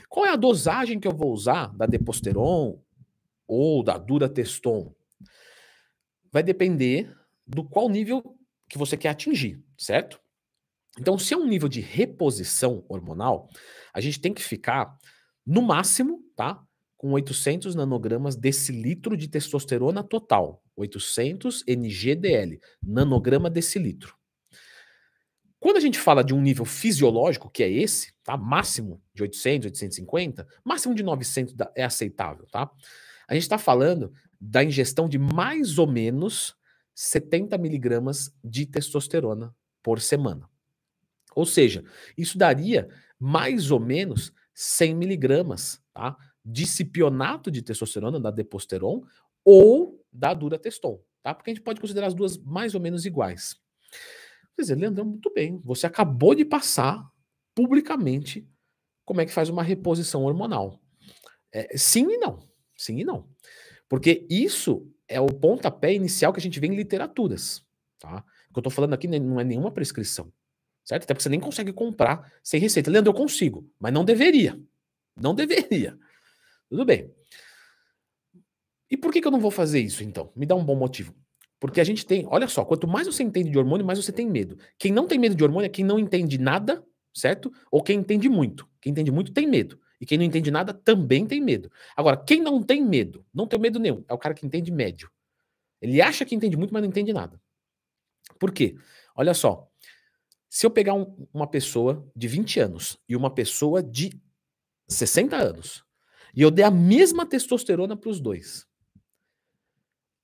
Qual 0.09 0.27
é 0.27 0.31
a 0.31 0.37
dosagem 0.37 1.01
que 1.01 1.09
eu 1.09 1.17
vou 1.17 1.33
usar 1.33 1.75
da 1.75 1.87
Deposteron 1.87 2.79
ou 3.47 3.83
da 3.83 3.97
Durateston? 3.97 4.95
Vai 6.31 6.43
depender 6.43 7.17
do 7.47 7.65
qual 7.65 7.89
nível 7.89 8.37
que 8.69 8.77
você 8.77 8.97
quer 8.97 9.09
atingir, 9.09 9.63
certo? 9.77 10.21
Então, 10.99 11.19
se 11.19 11.33
é 11.33 11.37
um 11.37 11.47
nível 11.47 11.69
de 11.69 11.81
reposição 11.81 12.85
hormonal, 12.89 13.49
a 13.93 14.01
gente 14.01 14.21
tem 14.21 14.35
que 14.35 14.43
ficar, 14.43 14.97
no 15.47 15.63
máximo, 15.63 16.23
tá? 16.37 16.63
Com 16.97 17.13
800 17.13 17.75
nanogramas 17.75 18.37
decilitro 18.37 19.17
de 19.17 19.29
testosterona 19.29 20.03
total. 20.03 20.63
800 20.77 21.65
NGDL, 21.67 22.61
nanograma 22.83 23.49
decilitro. 23.49 24.20
Quando 25.61 25.77
a 25.77 25.81
gente 25.81 25.99
fala 25.99 26.25
de 26.25 26.33
um 26.33 26.41
nível 26.41 26.65
fisiológico, 26.65 27.51
que 27.51 27.63
é 27.63 27.71
esse, 27.71 28.15
tá? 28.25 28.35
Máximo 28.35 29.01
de 29.15 29.23
800, 29.23 29.67
850, 29.67 30.49
máximo 30.65 30.95
de 30.95 31.03
900 31.03 31.55
é 31.77 31.85
aceitável, 31.85 32.47
tá? 32.51 32.71
A 33.29 33.35
gente 33.35 33.43
está 33.43 33.59
falando 33.59 34.11
da 34.41 34.65
ingestão 34.65 35.07
de 35.07 35.19
mais 35.19 35.79
ou 35.79 35.87
menos 35.87 36.57
70 36.95 37.57
miligramas 37.59 38.35
de 38.43 38.65
testosterona 38.65 39.55
por 39.83 40.01
semana. 40.01 40.49
Ou 41.35 41.45
seja, 41.45 41.85
isso 42.17 42.39
daria 42.39 42.89
mais 43.19 43.71
ou 43.71 43.79
menos 43.79 44.33
100 44.55 44.95
miligramas 44.95 45.81
tá, 45.93 46.17
de 46.45 46.67
cipionato 46.67 47.51
de 47.51 47.63
testosterona, 47.63 48.19
da 48.19 48.31
Deposteron, 48.31 49.03
ou 49.45 50.03
da 50.13 50.33
Durateston, 50.33 51.01
tá? 51.23 51.35
Porque 51.35 51.51
a 51.51 51.55
gente 51.55 51.63
pode 51.63 51.81
considerar 51.81 52.07
as 52.07 52.15
duas 52.15 52.39
mais 52.39 52.75
ou 52.75 52.81
menos 52.81 53.05
iguais. 53.05 53.57
Quer 54.61 54.65
dizer, 54.65 54.75
Leandrão, 54.75 55.07
muito 55.07 55.33
bem, 55.33 55.59
você 55.65 55.87
acabou 55.87 56.35
de 56.35 56.45
passar 56.45 57.11
publicamente 57.55 58.47
como 59.07 59.23
é 59.23 59.25
que 59.25 59.33
faz 59.33 59.49
uma 59.49 59.63
reposição 59.63 60.25
hormonal. 60.25 60.79
É, 61.51 61.79
sim 61.79 62.07
e 62.11 62.19
não. 62.19 62.47
Sim 62.77 62.99
e 62.99 63.05
não. 63.05 63.27
Porque 63.89 64.27
isso 64.29 64.87
é 65.09 65.19
o 65.19 65.29
pontapé 65.29 65.95
inicial 65.95 66.31
que 66.31 66.41
a 66.41 66.43
gente 66.43 66.61
vê 66.61 66.67
em 66.67 66.77
literaturas. 66.77 67.65
Tá? 67.99 68.23
O 68.51 68.53
que 68.53 68.59
eu 68.59 68.61
estou 68.61 68.71
falando 68.71 68.93
aqui 68.93 69.09
não 69.09 69.41
é 69.41 69.45
nenhuma 69.45 69.73
prescrição. 69.73 70.31
Certo? 70.85 71.05
Até 71.05 71.15
porque 71.15 71.23
você 71.23 71.31
nem 71.31 71.41
consegue 71.41 71.73
comprar 71.73 72.31
sem 72.45 72.61
receita. 72.61 72.91
Leandro, 72.91 73.13
eu 73.13 73.17
consigo, 73.17 73.67
mas 73.79 73.95
não 73.95 74.05
deveria. 74.05 74.61
Não 75.17 75.35
deveria. 75.35 75.99
Tudo 76.69 76.85
bem. 76.85 77.11
E 78.91 78.97
por 78.99 79.11
que, 79.11 79.23
que 79.23 79.27
eu 79.27 79.33
não 79.33 79.41
vou 79.41 79.51
fazer 79.51 79.81
isso, 79.81 80.05
então? 80.05 80.31
Me 80.37 80.45
dá 80.45 80.55
um 80.55 80.65
bom 80.65 80.77
motivo. 80.77 81.15
Porque 81.61 81.81
a 81.81 81.85
gente 81.85 82.07
tem, 82.07 82.27
olha 82.27 82.49
só, 82.49 82.65
quanto 82.65 82.89
mais 82.89 83.07
você 83.07 83.23
entende 83.23 83.51
de 83.51 83.59
hormônio, 83.59 83.85
mais 83.87 84.03
você 84.03 84.11
tem 84.11 84.27
medo. 84.27 84.57
Quem 84.79 84.91
não 84.91 85.07
tem 85.07 85.19
medo 85.19 85.35
de 85.35 85.45
hormônio 85.45 85.67
é 85.67 85.69
quem 85.69 85.85
não 85.85 85.99
entende 85.99 86.39
nada, 86.39 86.83
certo? 87.15 87.53
Ou 87.71 87.83
quem 87.83 87.99
entende 87.99 88.31
muito. 88.31 88.67
Quem 88.81 88.91
entende 88.91 89.13
muito 89.13 89.31
tem 89.31 89.47
medo. 89.47 89.79
E 90.01 90.07
quem 90.07 90.17
não 90.17 90.25
entende 90.25 90.51
nada 90.51 90.73
também 90.73 91.27
tem 91.27 91.41
medo. 91.41 91.71
Agora, 91.95 92.17
quem 92.17 92.41
não 92.41 92.63
tem 92.63 92.83
medo, 92.83 93.25
não 93.33 93.47
tem 93.47 93.61
medo 93.61 93.79
nenhum, 93.79 94.03
é 94.09 94.15
o 94.15 94.19
cara 94.19 94.35
que 94.35 94.47
entende 94.47 94.73
médio. 94.73 95.11
Ele 95.83 96.01
acha 96.01 96.25
que 96.25 96.35
entende 96.35 96.57
muito, 96.57 96.73
mas 96.73 96.83
não 96.83 96.89
entende 96.89 97.13
nada. 97.13 97.39
Por 98.39 98.51
quê? 98.51 98.77
Olha 99.15 99.35
só, 99.35 99.69
se 100.49 100.65
eu 100.65 100.71
pegar 100.71 100.95
um, 100.95 101.29
uma 101.33 101.47
pessoa 101.47 102.11
de 102.17 102.27
20 102.27 102.61
anos 102.61 102.99
e 103.07 103.15
uma 103.15 103.31
pessoa 103.33 103.83
de 103.83 104.19
60 104.89 105.37
anos, 105.37 105.85
e 106.35 106.41
eu 106.41 106.51
der 106.51 106.65
a 106.65 106.71
mesma 106.71 107.27
testosterona 107.27 107.97
para 107.97 108.11
os 108.11 108.21
dois, 108.21 108.67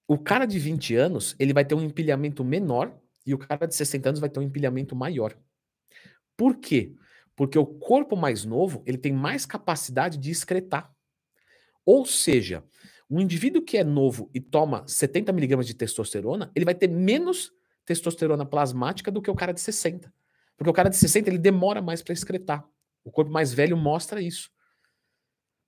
o 0.08 0.18
cara 0.18 0.46
de 0.46 0.58
20 0.58 0.94
anos, 0.94 1.34
ele 1.38 1.52
vai 1.52 1.64
ter 1.64 1.74
um 1.74 1.82
empilhamento 1.82 2.44
menor 2.44 2.96
e 3.26 3.34
o 3.34 3.38
cara 3.38 3.66
de 3.66 3.74
60 3.74 4.08
anos 4.08 4.20
vai 4.20 4.28
ter 4.28 4.38
um 4.38 4.42
empilhamento 4.42 4.94
maior. 4.94 5.36
Por 6.36 6.56
quê? 6.56 6.94
Porque 7.34 7.58
o 7.58 7.66
corpo 7.66 8.16
mais 8.16 8.44
novo, 8.44 8.82
ele 8.86 8.98
tem 8.98 9.12
mais 9.12 9.44
capacidade 9.44 10.16
de 10.16 10.30
excretar. 10.30 10.94
Ou 11.84 12.06
seja, 12.06 12.64
um 13.10 13.20
indivíduo 13.20 13.62
que 13.62 13.76
é 13.76 13.84
novo 13.84 14.30
e 14.34 14.40
toma 14.40 14.84
70 14.86 15.32
miligramas 15.32 15.66
de 15.66 15.74
testosterona, 15.74 16.50
ele 16.54 16.64
vai 16.64 16.74
ter 16.74 16.88
menos 16.88 17.52
testosterona 17.84 18.44
plasmática 18.44 19.10
do 19.10 19.22
que 19.22 19.30
o 19.30 19.34
cara 19.34 19.52
de 19.52 19.60
60. 19.60 20.12
Porque 20.56 20.70
o 20.70 20.72
cara 20.72 20.88
de 20.88 20.96
60 20.96 21.30
ele 21.30 21.38
demora 21.38 21.82
mais 21.82 22.02
para 22.02 22.12
excretar. 22.12 22.66
O 23.04 23.10
corpo 23.10 23.30
mais 23.30 23.52
velho 23.52 23.76
mostra 23.76 24.20
isso. 24.20 24.50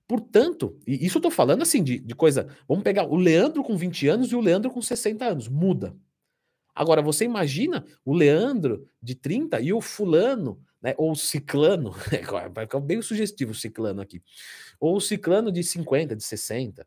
Portanto, 0.09 0.81
e 0.87 1.05
isso 1.05 1.19
eu 1.19 1.23
tô 1.23 1.31
falando 1.31 1.61
assim 1.61 1.83
de, 1.85 1.99
de 1.99 2.15
coisa. 2.15 2.49
Vamos 2.67 2.83
pegar 2.83 3.07
o 3.07 3.15
Leandro 3.15 3.63
com 3.63 3.77
20 3.77 4.09
anos 4.09 4.33
e 4.33 4.35
o 4.35 4.41
Leandro 4.41 4.71
com 4.71 4.81
60 4.81 5.23
anos. 5.23 5.49
Muda. 5.49 5.95
Agora, 6.75 7.03
você 7.03 7.25
imagina 7.25 7.85
o 8.05 8.15
Leandro 8.15 8.89
de 9.03 9.15
30 9.15 9.61
e 9.61 9.73
o 9.73 9.81
fulano, 9.83 10.59
né, 10.81 10.95
ou 10.97 11.13
o 11.13 11.17
ciclano, 11.17 11.91
vai 12.55 12.65
ficar 12.65 12.81
bem 12.81 13.03
sugestivo 13.03 13.51
o 13.51 13.55
ciclano 13.55 14.01
aqui, 14.01 14.23
ou 14.81 14.97
o 14.97 15.01
ciclano 15.01 15.53
de 15.53 15.63
50, 15.63 16.15
de 16.17 16.23
60, 16.23 16.87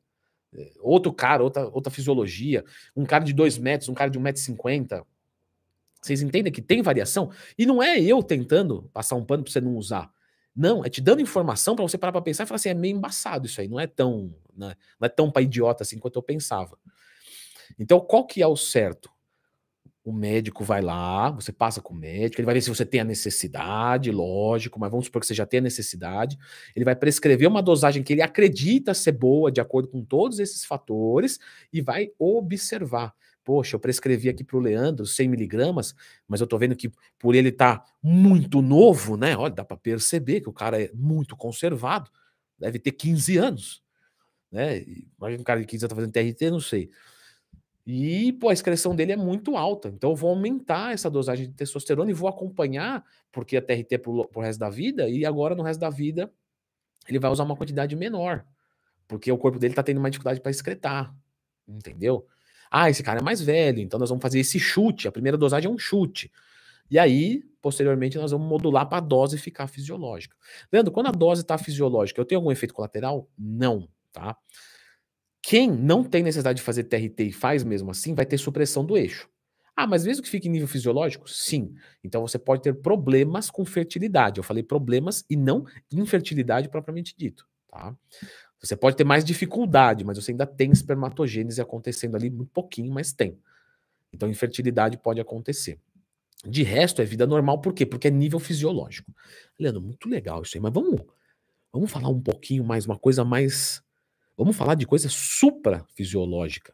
é, 0.53 0.71
outro 0.79 1.13
cara, 1.13 1.43
outra, 1.43 1.67
outra 1.67 1.91
fisiologia, 1.91 2.63
um 2.95 3.05
cara 3.05 3.23
de 3.23 3.33
2 3.33 3.57
metros, 3.57 3.89
um 3.89 3.93
cara 3.93 4.09
de 4.09 4.17
1,50m, 4.17 5.05
vocês 6.01 6.21
entendem 6.21 6.51
que 6.51 6.61
tem 6.61 6.81
variação? 6.81 7.29
E 7.57 7.65
não 7.65 7.83
é 7.83 8.01
eu 8.01 8.23
tentando 8.23 8.89
passar 8.91 9.15
um 9.15 9.23
pano 9.23 9.43
para 9.43 9.51
você 9.51 9.61
não 9.61 9.75
usar. 9.75 10.11
Não, 10.55 10.83
é 10.83 10.89
te 10.89 11.01
dando 11.01 11.21
informação 11.21 11.75
para 11.75 11.83
você 11.83 11.97
parar 11.97 12.11
para 12.11 12.21
pensar 12.21 12.43
e 12.43 12.47
falar 12.47 12.57
assim, 12.57 12.69
é 12.69 12.73
meio 12.73 12.95
embaçado 12.95 13.45
isso 13.45 13.61
aí, 13.61 13.67
não 13.67 13.79
é 13.79 13.87
tão, 13.87 14.35
né, 14.55 14.75
não 14.99 15.05
é 15.05 15.09
tão 15.09 15.31
para 15.31 15.41
idiota 15.41 15.83
assim 15.83 15.97
quanto 15.97 16.17
eu 16.17 16.23
pensava. 16.23 16.77
Então, 17.79 17.99
qual 17.99 18.25
que 18.25 18.41
é 18.41 18.47
o 18.47 18.57
certo? 18.57 19.09
O 20.03 20.11
médico 20.11 20.63
vai 20.63 20.81
lá, 20.81 21.29
você 21.29 21.51
passa 21.51 21.79
com 21.79 21.93
o 21.93 21.97
médico, 21.97 22.41
ele 22.41 22.45
vai 22.45 22.55
ver 22.55 22.61
se 22.61 22.69
você 22.69 22.83
tem 22.83 23.01
a 23.01 23.03
necessidade, 23.03 24.11
lógico, 24.11 24.79
mas 24.79 24.89
vamos 24.89 25.05
supor 25.05 25.21
que 25.21 25.27
você 25.27 25.33
já 25.33 25.45
tem 25.45 25.59
a 25.59 25.63
necessidade. 25.63 26.37
Ele 26.75 26.83
vai 26.83 26.95
prescrever 26.95 27.47
uma 27.47 27.61
dosagem 27.61 28.01
que 28.01 28.11
ele 28.11 28.21
acredita 28.23 28.95
ser 28.95 29.11
boa, 29.11 29.51
de 29.51 29.61
acordo 29.61 29.87
com 29.87 30.03
todos 30.03 30.39
esses 30.39 30.65
fatores, 30.65 31.39
e 31.71 31.81
vai 31.81 32.09
observar 32.17 33.13
poxa, 33.43 33.75
eu 33.75 33.79
prescrevi 33.79 34.29
aqui 34.29 34.43
para 34.43 34.57
o 34.57 34.59
Leandro 34.59 35.05
100 35.05 35.27
miligramas, 35.29 35.95
mas 36.27 36.39
eu 36.39 36.45
estou 36.45 36.59
vendo 36.59 36.75
que 36.75 36.91
por 37.17 37.35
ele 37.35 37.49
estar 37.49 37.79
tá 37.79 37.85
muito 38.01 38.61
novo, 38.61 39.17
né? 39.17 39.35
Olha, 39.35 39.53
dá 39.53 39.65
para 39.65 39.77
perceber 39.77 40.41
que 40.41 40.49
o 40.49 40.53
cara 40.53 40.81
é 40.81 40.91
muito 40.93 41.35
conservado, 41.35 42.09
deve 42.57 42.79
ter 42.79 42.91
15 42.91 43.37
anos, 43.37 43.83
né? 44.51 44.83
Imagina 45.17 45.41
um 45.41 45.45
cara 45.45 45.59
de 45.59 45.65
15 45.65 45.85
anos 45.85 45.89
tá 45.89 45.95
fazendo 45.95 46.13
TRT, 46.13 46.51
não 46.51 46.59
sei. 46.59 46.89
E, 47.85 48.33
pô, 48.33 48.49
a 48.49 48.53
excreção 48.53 48.95
dele 48.95 49.11
é 49.13 49.17
muito 49.17 49.57
alta. 49.57 49.89
Então, 49.89 50.11
eu 50.11 50.15
vou 50.15 50.29
aumentar 50.29 50.93
essa 50.93 51.09
dosagem 51.09 51.47
de 51.47 51.53
testosterona 51.53 52.11
e 52.11 52.13
vou 52.13 52.29
acompanhar, 52.29 53.03
porque 53.31 53.57
a 53.57 53.61
TRT 53.61 53.95
é 53.95 53.97
pro, 53.97 54.27
pro 54.27 54.41
resto 54.41 54.59
da 54.59 54.69
vida, 54.69 55.09
e 55.09 55.25
agora 55.25 55.55
no 55.55 55.63
resto 55.63 55.79
da 55.79 55.89
vida 55.89 56.31
ele 57.07 57.19
vai 57.19 57.31
usar 57.31 57.43
uma 57.43 57.55
quantidade 57.55 57.95
menor, 57.95 58.45
porque 59.07 59.31
o 59.31 59.37
corpo 59.37 59.57
dele 59.57 59.73
tá 59.73 59.81
tendo 59.81 59.97
uma 59.97 60.09
dificuldade 60.09 60.39
para 60.39 60.51
excretar, 60.51 61.15
entendeu? 61.67 62.27
Ah, 62.71 62.89
esse 62.89 63.03
cara 63.03 63.19
é 63.19 63.23
mais 63.23 63.41
velho, 63.41 63.79
então 63.79 63.99
nós 63.99 64.09
vamos 64.09 64.21
fazer 64.21 64.39
esse 64.39 64.57
chute. 64.59 65.07
A 65.07 65.11
primeira 65.11 65.37
dosagem 65.37 65.69
é 65.69 65.73
um 65.73 65.77
chute. 65.77 66.31
E 66.89 66.97
aí, 66.97 67.43
posteriormente, 67.61 68.17
nós 68.17 68.31
vamos 68.31 68.47
modular 68.47 68.87
para 68.87 68.99
a 68.99 69.01
dose 69.01 69.37
ficar 69.37 69.67
fisiológica. 69.67 70.35
Leandro, 70.71 70.91
quando 70.91 71.07
a 71.07 71.11
dose 71.11 71.41
está 71.41 71.57
fisiológica, 71.57 72.19
eu 72.19 72.25
tenho 72.25 72.39
algum 72.39 72.51
efeito 72.51 72.73
colateral? 72.73 73.29
Não, 73.37 73.87
tá? 74.11 74.37
Quem 75.41 75.69
não 75.71 76.03
tem 76.03 76.23
necessidade 76.23 76.57
de 76.57 76.63
fazer 76.63 76.83
TRT 76.83 77.23
e 77.23 77.31
faz 77.31 77.63
mesmo 77.63 77.91
assim, 77.91 78.13
vai 78.13 78.25
ter 78.25 78.37
supressão 78.37 78.85
do 78.85 78.95
eixo. 78.95 79.27
Ah, 79.75 79.87
mas 79.87 80.05
mesmo 80.05 80.21
que 80.21 80.29
fique 80.29 80.47
em 80.47 80.51
nível 80.51 80.67
fisiológico? 80.67 81.29
Sim. 81.29 81.73
Então 82.03 82.21
você 82.21 82.37
pode 82.37 82.61
ter 82.61 82.73
problemas 82.81 83.49
com 83.49 83.65
fertilidade. 83.65 84.37
Eu 84.37 84.43
falei 84.43 84.61
problemas 84.61 85.25
e 85.29 85.35
não 85.35 85.65
infertilidade 85.91 86.69
propriamente 86.69 87.15
dito, 87.17 87.47
tá? 87.67 87.95
Você 88.61 88.75
pode 88.75 88.95
ter 88.95 89.03
mais 89.03 89.25
dificuldade, 89.25 90.03
mas 90.03 90.17
você 90.17 90.31
ainda 90.31 90.45
tem 90.45 90.71
espermatogênese 90.71 91.59
acontecendo 91.59 92.15
ali, 92.15 92.29
muito 92.29 92.51
pouquinho, 92.51 92.91
mas 92.91 93.11
tem. 93.11 93.37
Então, 94.13 94.29
infertilidade 94.29 94.97
pode 94.97 95.19
acontecer. 95.19 95.79
De 96.45 96.61
resto, 96.63 97.01
é 97.01 97.05
vida 97.05 97.25
normal, 97.25 97.59
por 97.59 97.73
quê? 97.73 97.85
Porque 97.85 98.07
é 98.07 98.11
nível 98.11 98.39
fisiológico. 98.39 99.11
Leandro, 99.59 99.81
muito 99.81 100.07
legal 100.07 100.43
isso 100.43 100.57
aí, 100.57 100.61
mas 100.61 100.73
vamos, 100.73 101.01
vamos 101.71 101.91
falar 101.91 102.09
um 102.09 102.21
pouquinho 102.21 102.63
mais, 102.63 102.85
uma 102.85 102.97
coisa 102.97 103.25
mais. 103.25 103.81
Vamos 104.37 104.55
falar 104.55 104.75
de 104.75 104.85
coisa 104.85 105.09
suprafisiológica, 105.09 106.73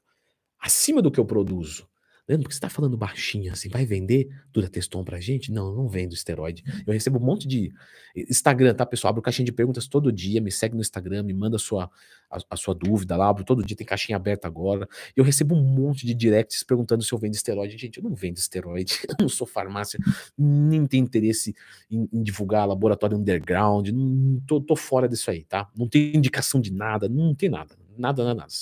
acima 0.59 1.01
do 1.01 1.11
que 1.11 1.19
eu 1.19 1.25
produzo. 1.25 1.87
Leandro, 2.27 2.43
por 2.43 2.49
que 2.49 2.55
você 2.55 2.57
está 2.57 2.69
falando 2.69 2.97
baixinho 2.97 3.53
assim? 3.53 3.69
Vai 3.69 3.85
vender 3.85 4.27
Durateston 4.51 5.01
pra 5.03 5.17
gente? 5.19 5.49
Não, 5.49 5.73
não 5.73 5.87
vendo 5.87 6.13
esteroide. 6.13 6.61
Eu 6.85 6.91
recebo 6.91 7.19
um 7.19 7.23
monte 7.23 7.47
de 7.47 7.71
Instagram, 8.15 8.73
tá, 8.73 8.85
pessoal? 8.85 9.11
Abro 9.11 9.21
caixinha 9.21 9.45
de 9.45 9.51
perguntas 9.53 9.87
todo 9.87 10.11
dia, 10.11 10.41
me 10.41 10.51
segue 10.51 10.75
no 10.75 10.81
Instagram, 10.81 11.23
me 11.23 11.33
manda 11.33 11.55
a 11.55 11.59
sua, 11.59 11.89
a, 12.29 12.37
a 12.49 12.55
sua 12.57 12.75
dúvida 12.75 13.15
lá, 13.15 13.29
abro 13.29 13.45
todo 13.45 13.63
dia, 13.63 13.77
tem 13.77 13.87
caixinha 13.87 14.17
aberta 14.17 14.45
agora. 14.45 14.89
Eu 15.15 15.23
recebo 15.23 15.55
um 15.55 15.63
monte 15.63 16.05
de 16.05 16.13
directs 16.13 16.63
perguntando 16.63 17.01
se 17.01 17.13
eu 17.13 17.17
vendo 17.17 17.33
esteroide. 17.33 17.77
Gente, 17.77 17.97
eu 17.97 18.03
não 18.03 18.13
vendo 18.13 18.35
esteroide, 18.35 18.99
eu 19.07 19.15
não 19.21 19.29
sou 19.29 19.47
farmácia, 19.47 19.97
nem 20.37 20.85
tenho 20.85 21.05
interesse 21.05 21.55
em, 21.89 22.09
em 22.11 22.21
divulgar 22.21 22.67
laboratório 22.67 23.17
underground, 23.17 23.87
não, 23.87 24.41
tô, 24.45 24.59
tô 24.59 24.75
fora 24.75 25.07
disso 25.07 25.31
aí, 25.31 25.45
tá? 25.45 25.69
Não 25.73 25.87
tem 25.87 26.15
indicação 26.15 26.59
de 26.59 26.73
nada, 26.73 27.07
não 27.07 27.33
tem 27.33 27.47
nada, 27.47 27.73
nada, 27.97 28.23
nada, 28.23 28.35
nada. 28.35 28.53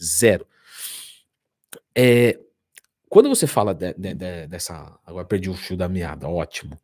Zero. 0.00 0.46
É, 1.94 2.38
quando 3.12 3.28
você 3.28 3.46
fala 3.46 3.74
de, 3.74 3.92
de, 3.92 4.14
de, 4.14 4.46
dessa. 4.46 4.98
Agora 5.04 5.26
perdi 5.26 5.50
o 5.50 5.54
fio 5.54 5.76
da 5.76 5.86
meada, 5.86 6.26
ótimo. 6.26 6.80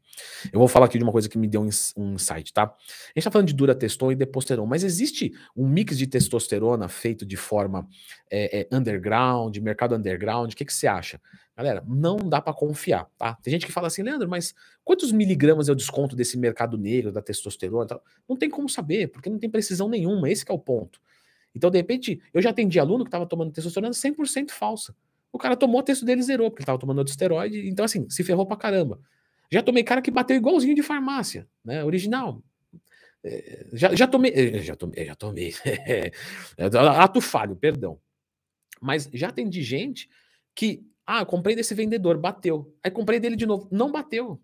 Eu 0.52 0.58
vou 0.58 0.68
falar 0.68 0.84
aqui 0.84 0.98
de 0.98 1.02
uma 1.02 1.10
coisa 1.10 1.26
que 1.26 1.38
me 1.38 1.48
deu 1.48 1.62
um 1.62 2.12
insight, 2.12 2.52
tá? 2.52 2.64
A 2.64 3.18
gente 3.18 3.24
tá 3.24 3.30
falando 3.30 3.46
de 3.46 3.54
duratestosterona 3.54 4.12
e 4.12 4.16
deposteron, 4.16 4.66
mas 4.66 4.84
existe 4.84 5.32
um 5.56 5.66
mix 5.66 5.96
de 5.96 6.06
testosterona 6.06 6.86
feito 6.86 7.24
de 7.24 7.34
forma 7.34 7.88
é, 8.30 8.60
é, 8.60 8.68
underground, 8.70 9.56
mercado 9.56 9.94
underground. 9.94 10.52
O 10.52 10.54
que, 10.54 10.66
que 10.66 10.74
você 10.74 10.86
acha? 10.86 11.18
Galera, 11.56 11.82
não 11.88 12.18
dá 12.18 12.42
para 12.42 12.52
confiar, 12.52 13.08
tá? 13.16 13.34
Tem 13.42 13.50
gente 13.50 13.64
que 13.64 13.72
fala 13.72 13.86
assim, 13.86 14.02
Leandro, 14.02 14.28
mas 14.28 14.54
quantos 14.84 15.10
miligramas 15.10 15.70
é 15.70 15.72
o 15.72 15.74
desconto 15.74 16.14
desse 16.14 16.36
mercado 16.36 16.76
negro 16.76 17.10
da 17.10 17.22
testosterona? 17.22 17.98
Não 18.28 18.36
tem 18.36 18.50
como 18.50 18.68
saber, 18.68 19.08
porque 19.08 19.30
não 19.30 19.38
tem 19.38 19.48
precisão 19.48 19.88
nenhuma, 19.88 20.28
esse 20.28 20.44
é 20.46 20.52
o 20.52 20.58
ponto. 20.58 21.00
Então, 21.54 21.70
de 21.70 21.78
repente, 21.78 22.20
eu 22.34 22.42
já 22.42 22.50
atendi 22.50 22.78
aluno 22.78 23.02
que 23.02 23.08
estava 23.08 23.24
tomando 23.24 23.50
testosterona 23.50 23.94
100% 23.94 24.50
falsa. 24.50 24.94
O 25.32 25.38
cara 25.38 25.56
tomou 25.56 25.80
o 25.80 25.82
texto 25.82 26.04
dele 26.04 26.20
e 26.20 26.24
zerou, 26.24 26.50
porque 26.50 26.62
ele 26.62 26.66
tava 26.66 26.78
tomando 26.78 26.98
outro 26.98 27.10
esteroide. 27.10 27.68
Então, 27.68 27.84
assim, 27.84 28.08
se 28.08 28.24
ferrou 28.24 28.46
pra 28.46 28.56
caramba. 28.56 29.00
Já 29.50 29.62
tomei 29.62 29.82
cara 29.82 30.02
que 30.02 30.10
bateu 30.10 30.36
igualzinho 30.36 30.74
de 30.74 30.82
farmácia, 30.82 31.48
né? 31.64 31.84
Original. 31.84 32.42
É, 33.24 33.66
já, 33.72 33.94
já 33.94 34.06
tomei. 34.06 34.32
É, 34.32 34.62
já 34.62 34.76
tomei, 34.76 35.06
já 35.06 35.14
tomei. 35.14 35.54
Ato 36.98 37.20
falho, 37.20 37.56
perdão. 37.56 38.00
Mas 38.80 39.08
já 39.12 39.30
tem 39.30 39.48
de 39.48 39.62
gente 39.62 40.08
que. 40.54 40.86
Ah, 41.06 41.24
comprei 41.24 41.56
desse 41.56 41.74
vendedor, 41.74 42.18
bateu. 42.18 42.76
Aí 42.82 42.90
comprei 42.90 43.18
dele 43.18 43.34
de 43.34 43.46
novo, 43.46 43.66
não 43.72 43.90
bateu. 43.90 44.38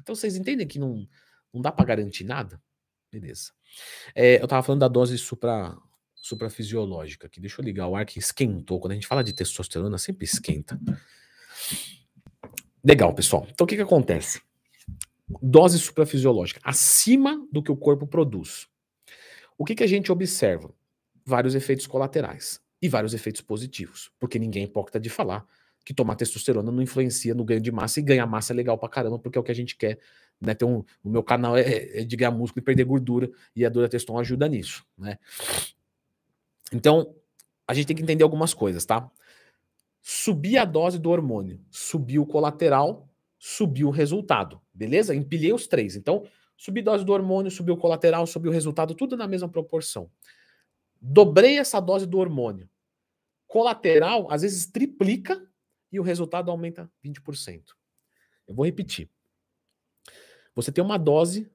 Então 0.00 0.16
vocês 0.16 0.34
entendem 0.34 0.66
que 0.66 0.78
não, 0.78 1.06
não 1.54 1.62
dá 1.62 1.70
para 1.70 1.84
garantir 1.84 2.24
nada? 2.24 2.60
Beleza. 3.10 3.52
É, 4.14 4.42
eu 4.42 4.48
tava 4.48 4.62
falando 4.64 4.80
da 4.80 4.88
dose 4.88 5.16
supra, 5.16 5.76
suprafisiológica 6.28 7.26
aqui. 7.26 7.40
Deixa 7.40 7.60
eu 7.60 7.64
ligar 7.64 7.88
o 7.88 7.96
ar 7.96 8.04
que 8.04 8.18
esquentou. 8.18 8.80
Quando 8.80 8.92
a 8.92 8.94
gente 8.94 9.06
fala 9.06 9.24
de 9.24 9.32
testosterona, 9.32 9.98
sempre 9.98 10.24
esquenta. 10.24 10.78
Legal, 12.84 13.14
pessoal. 13.14 13.46
Então 13.50 13.64
o 13.64 13.68
que, 13.68 13.76
que 13.76 13.82
acontece? 13.82 14.40
Dose 15.42 15.78
suprafisiológica, 15.78 16.60
acima 16.64 17.46
do 17.52 17.62
que 17.62 17.70
o 17.70 17.76
corpo 17.76 18.06
produz. 18.06 18.66
O 19.58 19.64
que, 19.64 19.74
que 19.74 19.84
a 19.84 19.86
gente 19.86 20.10
observa? 20.10 20.72
Vários 21.24 21.54
efeitos 21.54 21.86
colaterais 21.86 22.60
e 22.80 22.88
vários 22.88 23.12
efeitos 23.12 23.42
positivos, 23.42 24.10
porque 24.18 24.38
ninguém 24.38 24.62
é 24.62 24.66
hipócrita 24.66 24.98
de 24.98 25.10
falar 25.10 25.46
que 25.88 25.94
tomar 25.94 26.16
testosterona 26.16 26.70
não 26.70 26.82
influencia 26.82 27.34
no 27.34 27.42
ganho 27.42 27.62
de 27.62 27.72
massa 27.72 27.98
e 27.98 28.02
ganhar 28.02 28.26
massa 28.26 28.52
é 28.52 28.56
legal 28.56 28.76
pra 28.76 28.90
caramba, 28.90 29.18
porque 29.18 29.38
é 29.38 29.40
o 29.40 29.42
que 29.44 29.50
a 29.50 29.54
gente 29.54 29.74
quer. 29.74 29.98
Né? 30.38 30.52
Ter 30.54 30.66
um, 30.66 30.84
o 31.02 31.08
meu 31.08 31.22
canal 31.22 31.56
é, 31.56 32.00
é 32.00 32.04
de 32.04 32.14
ganhar 32.14 32.30
músculo 32.30 32.62
e 32.62 32.64
perder 32.64 32.84
gordura, 32.84 33.30
e 33.56 33.64
a 33.64 33.70
Dura 33.70 33.88
Teston 33.88 34.18
ajuda 34.18 34.46
nisso. 34.48 34.84
Né? 34.98 35.18
Então, 36.72 37.14
a 37.66 37.74
gente 37.74 37.86
tem 37.86 37.96
que 37.96 38.02
entender 38.02 38.24
algumas 38.24 38.54
coisas, 38.54 38.84
tá? 38.84 39.10
Subir 40.00 40.58
a 40.58 40.64
dose 40.64 40.98
do 40.98 41.10
hormônio, 41.10 41.60
subiu 41.70 42.22
o 42.22 42.26
colateral, 42.26 43.08
subiu 43.38 43.88
o 43.88 43.90
resultado, 43.90 44.60
beleza? 44.72 45.14
Empilhei 45.14 45.52
os 45.52 45.66
três. 45.66 45.96
Então, 45.96 46.26
subi 46.56 46.80
a 46.80 46.84
dose 46.84 47.04
do 47.04 47.12
hormônio, 47.12 47.50
subiu 47.50 47.74
o 47.74 47.78
colateral, 47.78 48.26
subiu 48.26 48.50
o 48.50 48.54
resultado, 48.54 48.94
tudo 48.94 49.16
na 49.16 49.28
mesma 49.28 49.48
proporção. 49.48 50.10
Dobrei 51.00 51.58
essa 51.58 51.80
dose 51.80 52.06
do 52.06 52.18
hormônio. 52.18 52.68
Colateral, 53.46 54.30
às 54.30 54.42
vezes, 54.42 54.66
triplica 54.66 55.46
e 55.92 56.00
o 56.00 56.02
resultado 56.02 56.50
aumenta 56.50 56.90
20%. 57.04 57.62
Eu 58.46 58.54
vou 58.54 58.64
repetir. 58.64 59.10
Você 60.54 60.72
tem 60.72 60.82
uma 60.82 60.98
dose 60.98 61.50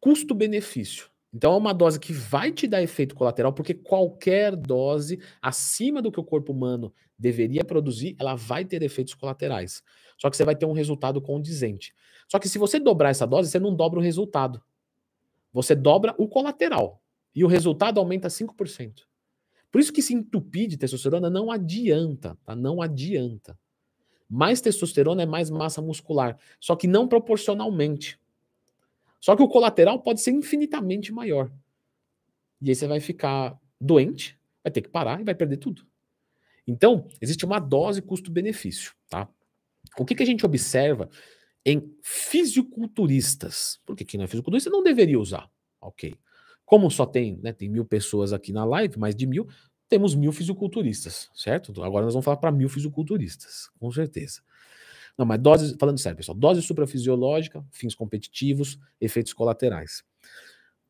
custo-benefício 0.00 1.13
então 1.34 1.52
é 1.52 1.56
uma 1.56 1.74
dose 1.74 1.98
que 1.98 2.12
vai 2.12 2.52
te 2.52 2.68
dar 2.68 2.80
efeito 2.80 3.12
colateral, 3.16 3.52
porque 3.52 3.74
qualquer 3.74 4.54
dose 4.54 5.20
acima 5.42 6.00
do 6.00 6.12
que 6.12 6.20
o 6.20 6.24
corpo 6.24 6.52
humano 6.52 6.94
deveria 7.18 7.64
produzir, 7.64 8.14
ela 8.20 8.36
vai 8.36 8.64
ter 8.64 8.84
efeitos 8.84 9.14
colaterais. 9.14 9.82
Só 10.16 10.30
que 10.30 10.36
você 10.36 10.44
vai 10.44 10.54
ter 10.54 10.64
um 10.64 10.72
resultado 10.72 11.20
condizente. 11.20 11.92
Só 12.28 12.38
que 12.38 12.48
se 12.48 12.56
você 12.56 12.78
dobrar 12.78 13.10
essa 13.10 13.26
dose, 13.26 13.50
você 13.50 13.58
não 13.58 13.74
dobra 13.74 13.98
o 13.98 14.02
resultado. 14.02 14.62
Você 15.52 15.74
dobra 15.74 16.14
o 16.18 16.28
colateral. 16.28 17.02
E 17.34 17.42
o 17.42 17.48
resultado 17.48 17.98
aumenta 17.98 18.28
5%. 18.28 19.02
Por 19.72 19.80
isso 19.80 19.92
que 19.92 20.02
se 20.02 20.14
entupir 20.14 20.68
de 20.68 20.76
testosterona 20.76 21.28
não 21.28 21.50
adianta, 21.50 22.38
tá? 22.44 22.54
Não 22.54 22.80
adianta. 22.80 23.58
Mais 24.30 24.60
testosterona 24.60 25.24
é 25.24 25.26
mais 25.26 25.50
massa 25.50 25.82
muscular, 25.82 26.38
só 26.60 26.76
que 26.76 26.86
não 26.86 27.08
proporcionalmente. 27.08 28.18
Só 29.24 29.34
que 29.34 29.42
o 29.42 29.48
colateral 29.48 30.02
pode 30.02 30.20
ser 30.20 30.32
infinitamente 30.32 31.10
maior. 31.10 31.50
E 32.60 32.68
aí 32.68 32.74
você 32.74 32.86
vai 32.86 33.00
ficar 33.00 33.58
doente, 33.80 34.38
vai 34.62 34.70
ter 34.70 34.82
que 34.82 34.88
parar 34.90 35.18
e 35.18 35.24
vai 35.24 35.34
perder 35.34 35.56
tudo. 35.56 35.82
Então, 36.66 37.08
existe 37.22 37.42
uma 37.42 37.58
dose 37.58 38.02
custo-benefício, 38.02 38.92
tá? 39.08 39.26
O 39.96 40.04
que, 40.04 40.14
que 40.14 40.22
a 40.22 40.26
gente 40.26 40.44
observa 40.44 41.08
em 41.64 41.90
fisiculturistas? 42.02 43.80
Porque 43.86 44.04
quem 44.04 44.18
não 44.18 44.24
é 44.24 44.28
fisiculturista 44.28 44.68
não 44.68 44.82
deveria 44.82 45.18
usar, 45.18 45.50
ok? 45.80 46.14
Como 46.66 46.90
só 46.90 47.06
tem, 47.06 47.38
né, 47.42 47.50
tem 47.50 47.70
mil 47.70 47.86
pessoas 47.86 48.30
aqui 48.30 48.52
na 48.52 48.66
live, 48.66 48.98
mais 48.98 49.16
de 49.16 49.26
mil, 49.26 49.48
temos 49.88 50.14
mil 50.14 50.32
fisiculturistas, 50.32 51.30
certo? 51.32 51.82
Agora 51.82 52.04
nós 52.04 52.12
vamos 52.12 52.26
falar 52.26 52.36
para 52.36 52.52
mil 52.52 52.68
fisiculturistas, 52.68 53.70
com 53.80 53.90
certeza. 53.90 54.42
Não, 55.18 55.24
mas 55.26 55.40
dose, 55.40 55.76
falando 55.78 55.98
sério, 55.98 56.16
pessoal, 56.16 56.36
dose 56.36 56.60
suprafisiológica, 56.62 57.64
fins 57.70 57.94
competitivos, 57.94 58.78
efeitos 59.00 59.32
colaterais. 59.32 60.02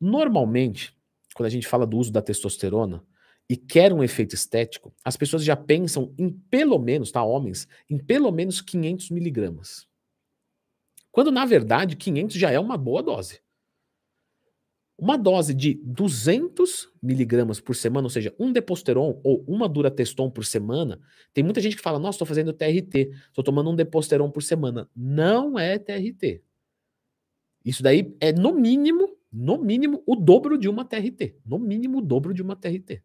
Normalmente, 0.00 0.96
quando 1.34 1.46
a 1.46 1.50
gente 1.50 1.66
fala 1.66 1.86
do 1.86 1.98
uso 1.98 2.12
da 2.12 2.22
testosterona 2.22 3.04
e 3.48 3.56
quer 3.56 3.92
um 3.92 4.02
efeito 4.02 4.34
estético, 4.34 4.94
as 5.04 5.16
pessoas 5.16 5.44
já 5.44 5.56
pensam 5.56 6.14
em 6.18 6.30
pelo 6.30 6.78
menos, 6.78 7.12
tá, 7.12 7.22
homens, 7.22 7.68
em 7.90 7.98
pelo 7.98 8.30
menos 8.32 8.60
500 8.60 9.10
miligramas. 9.10 9.86
Quando 11.12 11.30
na 11.30 11.44
verdade 11.44 11.96
500 11.96 12.36
já 12.36 12.50
é 12.50 12.58
uma 12.58 12.76
boa 12.76 13.02
dose. 13.02 13.40
Uma 14.96 15.16
dose 15.18 15.52
de 15.52 15.74
200 15.82 16.92
miligramas 17.02 17.60
por 17.60 17.74
semana, 17.74 18.06
ou 18.06 18.10
seja, 18.10 18.34
um 18.38 18.52
deposteron 18.52 19.20
ou 19.24 19.44
uma 19.46 19.68
durateston 19.68 20.30
por 20.30 20.44
semana, 20.44 21.00
tem 21.32 21.42
muita 21.42 21.60
gente 21.60 21.76
que 21.76 21.82
fala, 21.82 21.98
nossa, 21.98 22.16
estou 22.16 22.26
fazendo 22.26 22.52
TRT, 22.52 23.10
estou 23.26 23.42
tomando 23.42 23.70
um 23.70 23.74
deposteron 23.74 24.30
por 24.30 24.42
semana. 24.42 24.88
Não 24.94 25.58
é 25.58 25.78
TRT. 25.78 26.42
Isso 27.64 27.82
daí 27.82 28.14
é 28.20 28.32
no 28.32 28.54
mínimo, 28.54 29.16
no 29.32 29.58
mínimo, 29.58 30.02
o 30.06 30.14
dobro 30.14 30.56
de 30.56 30.68
uma 30.68 30.84
TRT. 30.84 31.38
No 31.44 31.58
mínimo, 31.58 31.98
o 31.98 32.02
dobro 32.02 32.32
de 32.32 32.42
uma 32.42 32.54
TRT. 32.54 33.02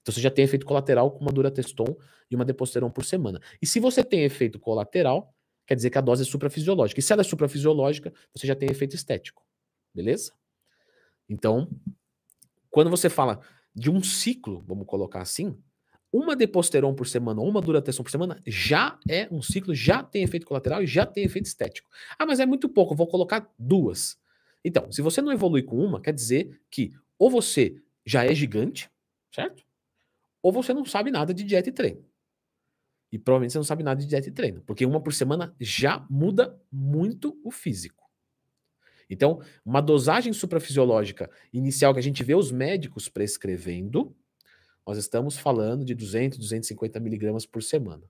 Então 0.00 0.14
você 0.14 0.22
já 0.22 0.30
tem 0.30 0.44
efeito 0.44 0.64
colateral 0.64 1.10
com 1.10 1.20
uma 1.20 1.30
durateston 1.30 1.94
e 2.30 2.34
uma 2.34 2.44
deposteron 2.44 2.90
por 2.90 3.04
semana. 3.04 3.38
E 3.60 3.66
se 3.66 3.78
você 3.78 4.02
tem 4.02 4.24
efeito 4.24 4.58
colateral, 4.58 5.34
quer 5.66 5.74
dizer 5.74 5.90
que 5.90 5.98
a 5.98 6.00
dose 6.00 6.22
é 6.22 6.24
suprafisiológica. 6.24 7.00
E 7.00 7.02
se 7.02 7.12
ela 7.12 7.20
é 7.20 7.24
suprafisiológica, 7.24 8.10
você 8.34 8.46
já 8.46 8.54
tem 8.54 8.70
efeito 8.70 8.96
estético. 8.96 9.44
Beleza? 9.94 10.32
Então, 11.28 11.68
quando 12.70 12.90
você 12.90 13.08
fala 13.08 13.40
de 13.74 13.90
um 13.90 14.02
ciclo, 14.02 14.62
vamos 14.66 14.86
colocar 14.86 15.20
assim, 15.20 15.56
uma 16.12 16.34
deposteron 16.34 16.94
por 16.94 17.06
semana 17.06 17.40
ou 17.40 17.48
uma 17.48 17.60
durateção 17.60 18.02
por 18.02 18.10
semana 18.10 18.40
já 18.46 18.98
é 19.08 19.28
um 19.30 19.42
ciclo, 19.42 19.74
já 19.74 20.02
tem 20.02 20.22
efeito 20.22 20.46
colateral 20.46 20.82
e 20.82 20.86
já 20.86 21.04
tem 21.04 21.24
efeito 21.24 21.46
estético. 21.46 21.90
Ah, 22.18 22.24
mas 22.24 22.40
é 22.40 22.46
muito 22.46 22.68
pouco, 22.68 22.94
vou 22.94 23.06
colocar 23.06 23.52
duas. 23.58 24.18
Então, 24.64 24.90
se 24.90 25.02
você 25.02 25.20
não 25.20 25.32
evolui 25.32 25.62
com 25.62 25.76
uma, 25.76 26.00
quer 26.00 26.12
dizer 26.12 26.60
que 26.70 26.92
ou 27.18 27.30
você 27.30 27.76
já 28.04 28.24
é 28.24 28.34
gigante, 28.34 28.90
certo? 29.30 29.64
Ou 30.42 30.52
você 30.52 30.72
não 30.72 30.84
sabe 30.84 31.10
nada 31.10 31.34
de 31.34 31.44
dieta 31.44 31.68
e 31.68 31.72
treino. 31.72 32.04
E 33.12 33.18
provavelmente 33.18 33.52
você 33.52 33.58
não 33.58 33.64
sabe 33.64 33.82
nada 33.82 34.00
de 34.00 34.06
dieta 34.06 34.28
e 34.28 34.32
treino, 34.32 34.62
porque 34.62 34.84
uma 34.84 35.00
por 35.00 35.12
semana 35.12 35.54
já 35.60 36.06
muda 36.08 36.58
muito 36.70 37.38
o 37.44 37.50
físico. 37.50 38.07
Então, 39.08 39.40
uma 39.64 39.80
dosagem 39.80 40.32
suprafisiológica 40.32 41.30
inicial 41.52 41.92
que 41.94 42.00
a 42.00 42.02
gente 42.02 42.22
vê 42.22 42.34
os 42.34 42.52
médicos 42.52 43.08
prescrevendo, 43.08 44.14
nós 44.86 44.98
estamos 44.98 45.36
falando 45.36 45.84
de 45.84 45.94
200, 45.94 46.38
250 46.38 47.00
miligramas 47.00 47.46
por 47.46 47.62
semana. 47.62 48.02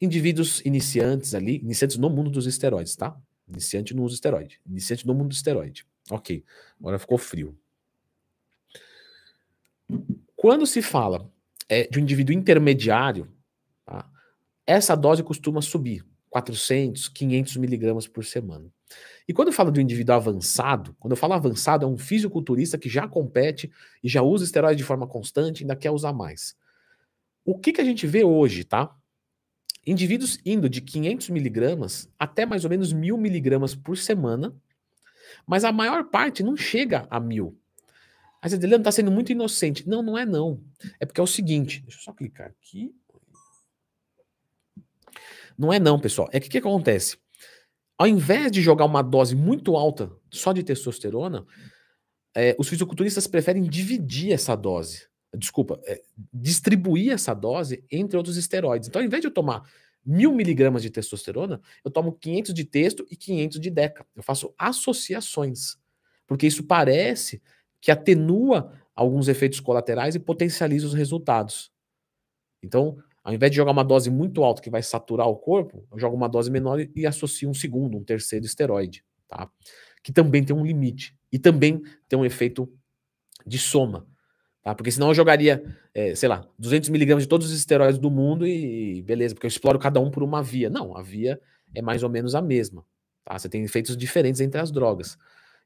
Indivíduos 0.00 0.60
iniciantes 0.64 1.34
ali, 1.34 1.56
iniciantes 1.58 1.96
no 1.96 2.10
mundo 2.10 2.30
dos 2.30 2.46
esteroides, 2.46 2.96
tá? 2.96 3.16
Iniciante 3.48 3.94
no 3.94 4.02
uso 4.02 4.14
esteroide. 4.14 4.60
Iniciante 4.66 5.06
no 5.06 5.14
mundo 5.14 5.28
do 5.28 5.34
esteroide. 5.34 5.86
Ok, 6.10 6.44
agora 6.80 6.98
ficou 6.98 7.18
frio. 7.18 7.56
Quando 10.34 10.66
se 10.66 10.82
fala 10.82 11.30
é, 11.68 11.86
de 11.86 11.98
um 11.98 12.02
indivíduo 12.02 12.34
intermediário, 12.34 13.30
tá? 13.84 14.10
essa 14.66 14.96
dose 14.96 15.22
costuma 15.22 15.62
subir 15.62 16.04
400, 16.30 17.08
500 17.08 17.56
miligramas 17.58 18.08
por 18.08 18.24
semana. 18.24 18.72
E 19.26 19.32
quando 19.32 19.48
eu 19.48 19.54
falo 19.54 19.70
do 19.70 19.80
indivíduo 19.80 20.14
avançado, 20.14 20.96
quando 20.98 21.12
eu 21.12 21.16
falo 21.16 21.34
avançado, 21.34 21.84
é 21.84 21.88
um 21.88 21.96
fisiculturista 21.96 22.76
que 22.76 22.88
já 22.88 23.06
compete 23.06 23.70
e 24.02 24.08
já 24.08 24.22
usa 24.22 24.44
esteroide 24.44 24.78
de 24.78 24.84
forma 24.84 25.06
constante 25.06 25.62
ainda 25.62 25.76
quer 25.76 25.90
usar 25.90 26.12
mais. 26.12 26.56
O 27.44 27.58
que, 27.58 27.72
que 27.72 27.80
a 27.80 27.84
gente 27.84 28.06
vê 28.06 28.24
hoje, 28.24 28.64
tá? 28.64 28.94
Indivíduos 29.86 30.38
indo 30.44 30.68
de 30.68 30.80
500 30.80 31.30
miligramas 31.30 32.08
até 32.18 32.46
mais 32.46 32.64
ou 32.64 32.70
menos 32.70 32.92
1.000 32.92 33.16
miligramas 33.16 33.74
por 33.74 33.96
semana, 33.96 34.54
mas 35.46 35.64
a 35.64 35.72
maior 35.72 36.04
parte 36.04 36.42
não 36.42 36.56
chega 36.56 37.06
a 37.10 37.18
mil. 37.18 37.58
Aí 38.40 38.50
você 38.50 38.56
está 38.56 38.90
sendo 38.90 39.10
muito 39.10 39.30
inocente. 39.30 39.88
Não, 39.88 40.02
não 40.02 40.18
é 40.18 40.26
não. 40.26 40.60
É 40.98 41.06
porque 41.06 41.20
é 41.20 41.24
o 41.24 41.28
seguinte, 41.28 41.80
deixa 41.82 41.98
eu 41.98 42.02
só 42.02 42.12
clicar 42.12 42.48
aqui. 42.48 42.92
Não 45.56 45.72
é 45.72 45.78
não, 45.78 45.98
pessoal. 45.98 46.28
É 46.32 46.40
que 46.40 46.48
o 46.48 46.50
que 46.50 46.58
acontece? 46.58 47.18
Ao 48.02 48.08
invés 48.08 48.50
de 48.50 48.60
jogar 48.60 48.84
uma 48.84 49.00
dose 49.00 49.36
muito 49.36 49.76
alta 49.76 50.10
só 50.28 50.52
de 50.52 50.64
testosterona, 50.64 51.46
é, 52.34 52.56
os 52.58 52.68
fisiculturistas 52.68 53.28
preferem 53.28 53.62
dividir 53.62 54.32
essa 54.32 54.56
dose. 54.56 55.06
Desculpa, 55.32 55.80
é, 55.84 56.02
distribuir 56.34 57.12
essa 57.12 57.32
dose 57.32 57.84
entre 57.88 58.16
outros 58.16 58.36
esteroides. 58.36 58.88
Então, 58.88 59.00
ao 59.00 59.06
invés 59.06 59.20
de 59.20 59.28
eu 59.28 59.32
tomar 59.32 59.70
mil 60.04 60.34
miligramas 60.34 60.82
de 60.82 60.90
testosterona, 60.90 61.60
eu 61.84 61.92
tomo 61.92 62.14
500 62.14 62.52
de 62.52 62.64
testo 62.64 63.06
e 63.08 63.14
500 63.14 63.60
de 63.60 63.70
deca. 63.70 64.04
Eu 64.16 64.22
faço 64.24 64.52
associações, 64.58 65.76
porque 66.26 66.48
isso 66.48 66.64
parece 66.64 67.40
que 67.80 67.92
atenua 67.92 68.72
alguns 68.96 69.28
efeitos 69.28 69.60
colaterais 69.60 70.16
e 70.16 70.18
potencializa 70.18 70.88
os 70.88 70.94
resultados. 70.94 71.70
Então, 72.64 72.98
ao 73.24 73.32
invés 73.32 73.50
de 73.50 73.56
jogar 73.56 73.70
uma 73.70 73.84
dose 73.84 74.10
muito 74.10 74.42
alta 74.42 74.60
que 74.60 74.70
vai 74.70 74.82
saturar 74.82 75.28
o 75.28 75.36
corpo, 75.36 75.86
eu 75.92 75.98
jogo 75.98 76.16
uma 76.16 76.28
dose 76.28 76.50
menor 76.50 76.80
e 76.94 77.06
associo 77.06 77.48
um 77.48 77.54
segundo, 77.54 77.96
um 77.96 78.02
terceiro 78.02 78.44
esteroide, 78.44 79.04
tá? 79.28 79.48
Que 80.02 80.12
também 80.12 80.42
tem 80.42 80.54
um 80.54 80.64
limite 80.64 81.16
e 81.30 81.38
também 81.38 81.82
tem 82.08 82.18
um 82.18 82.24
efeito 82.24 82.68
de 83.46 83.58
soma, 83.58 84.06
tá? 84.62 84.74
Porque 84.74 84.90
senão 84.90 85.08
eu 85.08 85.14
jogaria, 85.14 85.62
é, 85.94 86.14
sei 86.14 86.28
lá, 86.28 86.44
200 86.58 86.88
miligramas 86.88 87.22
de 87.22 87.28
todos 87.28 87.46
os 87.46 87.52
esteroides 87.52 87.98
do 87.98 88.10
mundo 88.10 88.46
e 88.46 89.02
beleza, 89.02 89.34
porque 89.34 89.46
eu 89.46 89.48
exploro 89.48 89.78
cada 89.78 90.00
um 90.00 90.10
por 90.10 90.24
uma 90.24 90.42
via. 90.42 90.68
Não, 90.68 90.96
a 90.96 91.02
via 91.02 91.40
é 91.74 91.80
mais 91.80 92.02
ou 92.02 92.10
menos 92.10 92.34
a 92.34 92.42
mesma, 92.42 92.84
tá? 93.24 93.38
Você 93.38 93.48
tem 93.48 93.62
efeitos 93.62 93.96
diferentes 93.96 94.40
entre 94.40 94.60
as 94.60 94.72
drogas. 94.72 95.16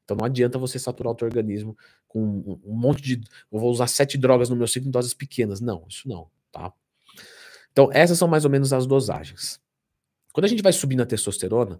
Então 0.05 0.15
não 0.15 0.25
adianta 0.25 0.57
você 0.57 0.77
saturar 0.77 1.11
o 1.11 1.15
teu 1.15 1.27
organismo 1.27 1.75
com 2.07 2.21
um 2.63 2.75
monte 2.75 3.01
de. 3.01 3.21
Eu 3.51 3.59
vou 3.59 3.69
usar 3.69 3.87
sete 3.87 4.17
drogas 4.17 4.47
no 4.49 4.55
meu 4.55 4.67
ciclo 4.67 4.87
em 4.87 4.91
doses 4.91 5.13
pequenas. 5.13 5.59
Não, 5.59 5.85
isso 5.89 6.07
não, 6.07 6.29
tá? 6.49 6.71
Então, 7.77 7.91
essas 7.93 8.17
são 8.17 8.27
mais 8.27 8.43
ou 8.43 8.49
menos 8.49 8.73
as 8.73 8.87
dosagens. 8.87 9.61
Quando 10.33 10.45
a 10.45 10.47
gente 10.47 10.63
vai 10.63 10.73
subindo 10.73 11.03
a 11.03 11.05
testosterona, 11.05 11.79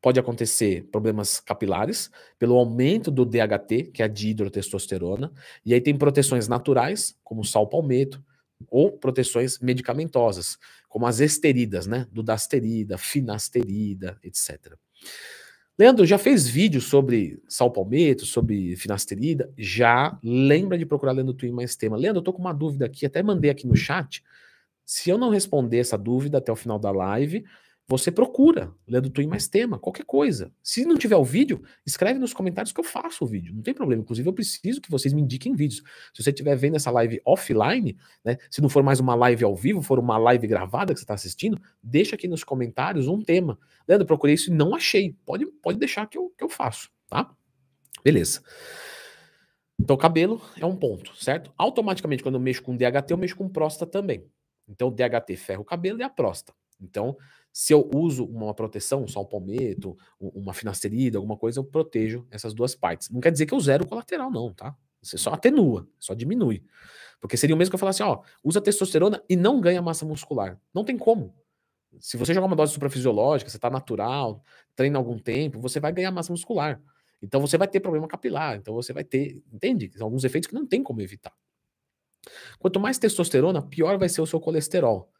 pode 0.00 0.18
acontecer 0.18 0.88
problemas 0.90 1.40
capilares 1.40 2.10
pelo 2.38 2.56
aumento 2.56 3.10
do 3.10 3.26
DHT, 3.26 3.90
que 3.92 4.00
é 4.00 4.06
a 4.06 4.08
dihidrotestosterona, 4.08 5.30
e 5.62 5.74
aí 5.74 5.80
tem 5.82 5.94
proteções 5.94 6.48
naturais, 6.48 7.14
como 7.22 7.44
sal 7.44 7.68
palmeto, 7.68 8.24
ou 8.70 8.90
proteções 8.90 9.58
medicamentosas, 9.58 10.56
como 10.88 11.06
as 11.06 11.20
esteridas, 11.20 11.86
né? 11.86 12.06
Dudasterida, 12.10 12.96
finasterida, 12.96 14.18
etc. 14.24 14.72
Leandro, 15.78 16.06
já 16.06 16.16
fez 16.16 16.48
vídeo 16.48 16.80
sobre 16.80 17.42
sal 17.46 17.70
palmeto, 17.70 18.24
sobre 18.24 18.74
finasterida? 18.74 19.52
Já. 19.58 20.18
Lembra 20.24 20.78
de 20.78 20.86
procurar 20.86 21.12
Leandro 21.12 21.34
Twin 21.34 21.52
mais 21.52 21.76
tema. 21.76 21.94
Leandro, 21.94 22.20
eu 22.20 22.24
tô 22.24 22.32
com 22.32 22.40
uma 22.40 22.54
dúvida 22.54 22.86
aqui, 22.86 23.04
até 23.04 23.22
mandei 23.22 23.50
aqui 23.50 23.66
no 23.66 23.76
chat. 23.76 24.24
Se 24.88 25.10
eu 25.10 25.18
não 25.18 25.28
responder 25.28 25.80
essa 25.80 25.98
dúvida 25.98 26.38
até 26.38 26.50
o 26.50 26.56
final 26.56 26.78
da 26.78 26.90
live, 26.90 27.44
você 27.86 28.10
procura 28.10 28.74
Leandro 28.86 29.10
Twin 29.10 29.26
mais 29.26 29.46
tema, 29.46 29.78
qualquer 29.78 30.06
coisa. 30.06 30.50
Se 30.62 30.86
não 30.86 30.96
tiver 30.96 31.16
o 31.16 31.22
vídeo, 31.22 31.62
escreve 31.84 32.18
nos 32.18 32.32
comentários 32.32 32.72
que 32.72 32.80
eu 32.80 32.84
faço 32.84 33.22
o 33.22 33.26
vídeo, 33.26 33.54
não 33.54 33.60
tem 33.60 33.74
problema. 33.74 34.00
Inclusive, 34.00 34.26
eu 34.26 34.32
preciso 34.32 34.80
que 34.80 34.90
vocês 34.90 35.12
me 35.12 35.20
indiquem 35.20 35.54
vídeos. 35.54 35.82
Se 36.14 36.22
você 36.22 36.30
estiver 36.30 36.56
vendo 36.56 36.76
essa 36.76 36.90
live 36.90 37.20
offline, 37.22 37.98
né, 38.24 38.38
se 38.50 38.62
não 38.62 38.70
for 38.70 38.82
mais 38.82 38.98
uma 38.98 39.14
live 39.14 39.44
ao 39.44 39.54
vivo, 39.54 39.82
for 39.82 39.98
uma 39.98 40.16
live 40.16 40.46
gravada 40.46 40.94
que 40.94 41.00
você 41.00 41.04
está 41.04 41.12
assistindo, 41.12 41.60
deixa 41.82 42.14
aqui 42.14 42.26
nos 42.26 42.42
comentários 42.42 43.08
um 43.08 43.20
tema. 43.20 43.58
Leandro, 43.86 44.06
procurei 44.06 44.36
isso 44.36 44.50
e 44.50 44.54
não 44.54 44.74
achei. 44.74 45.14
Pode, 45.26 45.44
pode 45.62 45.78
deixar 45.78 46.06
que 46.06 46.16
eu, 46.16 46.32
que 46.34 46.42
eu 46.42 46.48
faço, 46.48 46.88
tá? 47.10 47.30
Beleza. 48.02 48.40
Então, 49.78 49.98
cabelo 49.98 50.40
é 50.58 50.64
um 50.64 50.74
ponto, 50.74 51.14
certo? 51.22 51.52
Automaticamente, 51.58 52.22
quando 52.22 52.36
eu 52.36 52.40
mexo 52.40 52.62
com 52.62 52.74
DHT, 52.74 53.10
eu 53.10 53.18
mexo 53.18 53.36
com 53.36 53.50
próstata 53.50 53.92
também. 53.92 54.24
Então, 54.68 54.88
o 54.88 54.90
DHT 54.90 55.36
ferra 55.36 55.60
o 55.60 55.64
cabelo 55.64 55.98
e 56.00 56.02
a 56.02 56.10
próstata. 56.10 56.56
Então, 56.80 57.16
se 57.52 57.72
eu 57.72 57.88
uso 57.94 58.24
uma 58.24 58.54
proteção, 58.54 59.06
só 59.08 59.22
um 59.22 59.24
palmeto, 59.24 59.96
uma 60.20 60.54
finasterida, 60.54 61.18
alguma 61.18 61.36
coisa, 61.36 61.58
eu 61.58 61.64
protejo 61.64 62.26
essas 62.30 62.54
duas 62.54 62.74
partes. 62.74 63.10
Não 63.10 63.20
quer 63.20 63.32
dizer 63.32 63.46
que 63.46 63.54
eu 63.54 63.60
zero 63.60 63.84
o 63.84 63.88
colateral, 63.88 64.30
não, 64.30 64.52
tá? 64.52 64.76
Você 65.02 65.18
só 65.18 65.32
atenua, 65.32 65.88
só 65.98 66.14
diminui. 66.14 66.62
Porque 67.20 67.36
seria 67.36 67.54
o 67.54 67.58
mesmo 67.58 67.70
que 67.70 67.74
eu 67.74 67.78
falasse, 67.80 68.02
ó, 68.02 68.22
usa 68.44 68.60
testosterona 68.60 69.22
e 69.28 69.34
não 69.34 69.60
ganha 69.60 69.82
massa 69.82 70.06
muscular. 70.06 70.60
Não 70.72 70.84
tem 70.84 70.96
como. 70.96 71.34
Se 71.98 72.16
você 72.16 72.34
jogar 72.34 72.46
uma 72.46 72.56
dose 72.56 72.72
suprafisiológica, 72.72 73.50
você 73.50 73.58
tá 73.58 73.70
natural, 73.70 74.42
treina 74.76 74.98
algum 74.98 75.18
tempo, 75.18 75.60
você 75.60 75.80
vai 75.80 75.92
ganhar 75.92 76.10
massa 76.10 76.32
muscular. 76.32 76.80
Então 77.20 77.40
você 77.40 77.58
vai 77.58 77.66
ter 77.66 77.80
problema 77.80 78.06
capilar, 78.06 78.56
então 78.56 78.74
você 78.74 78.92
vai 78.92 79.02
ter, 79.02 79.42
entende? 79.52 79.90
São 79.96 80.06
alguns 80.06 80.22
efeitos 80.22 80.46
que 80.46 80.54
não 80.54 80.66
tem 80.66 80.82
como 80.82 81.00
evitar. 81.00 81.32
Quanto 82.58 82.80
mais 82.80 82.98
testosterona, 82.98 83.62
pior 83.62 83.98
vai 83.98 84.08
ser 84.08 84.20
o 84.20 84.26
seu 84.26 84.40
colesterol. 84.40 85.10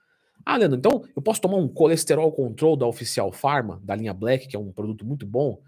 Ah, 0.45 0.57
Leandro, 0.57 0.79
então 0.79 1.05
eu 1.15 1.23
posso 1.23 1.41
tomar 1.41 1.57
um 1.57 1.69
colesterol 1.69 2.31
control 2.33 2.77
da 2.77 2.87
Oficial 2.87 3.33
Pharma, 3.33 3.81
da 3.83 3.95
linha 3.95 4.15
Black, 4.15 4.47
que 4.47 4.57
é 4.57 4.59
um 4.59 4.73
produto 4.73 5.05
muito 5.05 5.27
bom, 5.27 5.61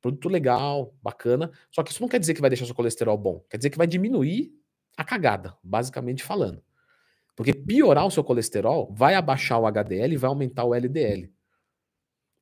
produto 0.00 0.28
legal, 0.28 0.94
bacana, 1.02 1.50
só 1.70 1.82
que 1.82 1.90
isso 1.90 2.00
não 2.00 2.08
quer 2.08 2.18
dizer 2.18 2.34
que 2.34 2.40
vai 2.40 2.50
deixar 2.50 2.66
seu 2.66 2.74
colesterol 2.74 3.18
bom, 3.18 3.44
quer 3.50 3.58
dizer 3.58 3.70
que 3.70 3.78
vai 3.78 3.86
diminuir 3.86 4.52
a 4.96 5.04
cagada, 5.04 5.56
basicamente 5.62 6.22
falando. 6.22 6.62
Porque 7.36 7.54
piorar 7.54 8.04
o 8.04 8.10
seu 8.10 8.24
colesterol 8.24 8.92
vai 8.92 9.14
abaixar 9.14 9.60
o 9.60 9.66
HDL 9.66 10.14
e 10.14 10.16
vai 10.16 10.28
aumentar 10.28 10.64
o 10.64 10.74
LDL. 10.74 11.32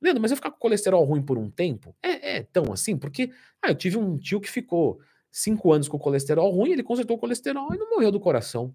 Leandro, 0.00 0.22
mas 0.22 0.30
eu 0.30 0.36
ficar 0.36 0.50
com 0.50 0.58
colesterol 0.58 1.04
ruim 1.04 1.22
por 1.22 1.36
um 1.36 1.50
tempo? 1.50 1.94
É, 2.02 2.38
é 2.38 2.42
tão 2.42 2.72
assim? 2.72 2.96
Porque 2.96 3.30
ah, 3.62 3.68
eu 3.68 3.74
tive 3.74 3.98
um 3.98 4.16
tio 4.16 4.40
que 4.40 4.50
ficou 4.50 4.98
cinco 5.36 5.70
anos 5.70 5.86
com 5.86 5.98
colesterol 5.98 6.50
ruim, 6.50 6.72
ele 6.72 6.82
consertou 6.82 7.16
o 7.16 7.20
colesterol 7.20 7.74
e 7.74 7.76
não 7.76 7.90
morreu 7.90 8.10
do 8.10 8.18
coração. 8.18 8.74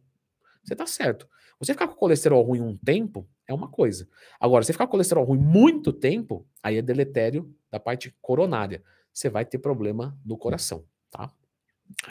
Você 0.63 0.76
tá 0.76 0.86
certo. 0.86 1.28
Você 1.60 1.74
ficar 1.74 1.88
com 1.88 1.95
colesterol 1.95 2.43
ruim 2.43 2.62
um 2.62 2.78
tempo 2.78 3.28
é 3.47 3.54
uma 3.54 3.67
coisa. 3.67 4.08
Agora, 4.39 4.63
você 4.63 4.71
ficar 4.71 4.86
com 4.86 4.91
colesterol 4.91 5.24
ruim 5.24 5.39
muito 5.39 5.91
tempo, 5.91 6.47
aí 6.62 6.78
é 6.78 6.82
deletério 6.82 7.52
da 7.71 7.80
parte 7.80 8.15
coronária. 8.21 8.84
Você 9.12 9.28
vai 9.28 9.43
ter 9.43 9.58
problema 9.58 10.15
no 10.24 10.38
coração, 10.38 10.86
tá? 11.10 11.32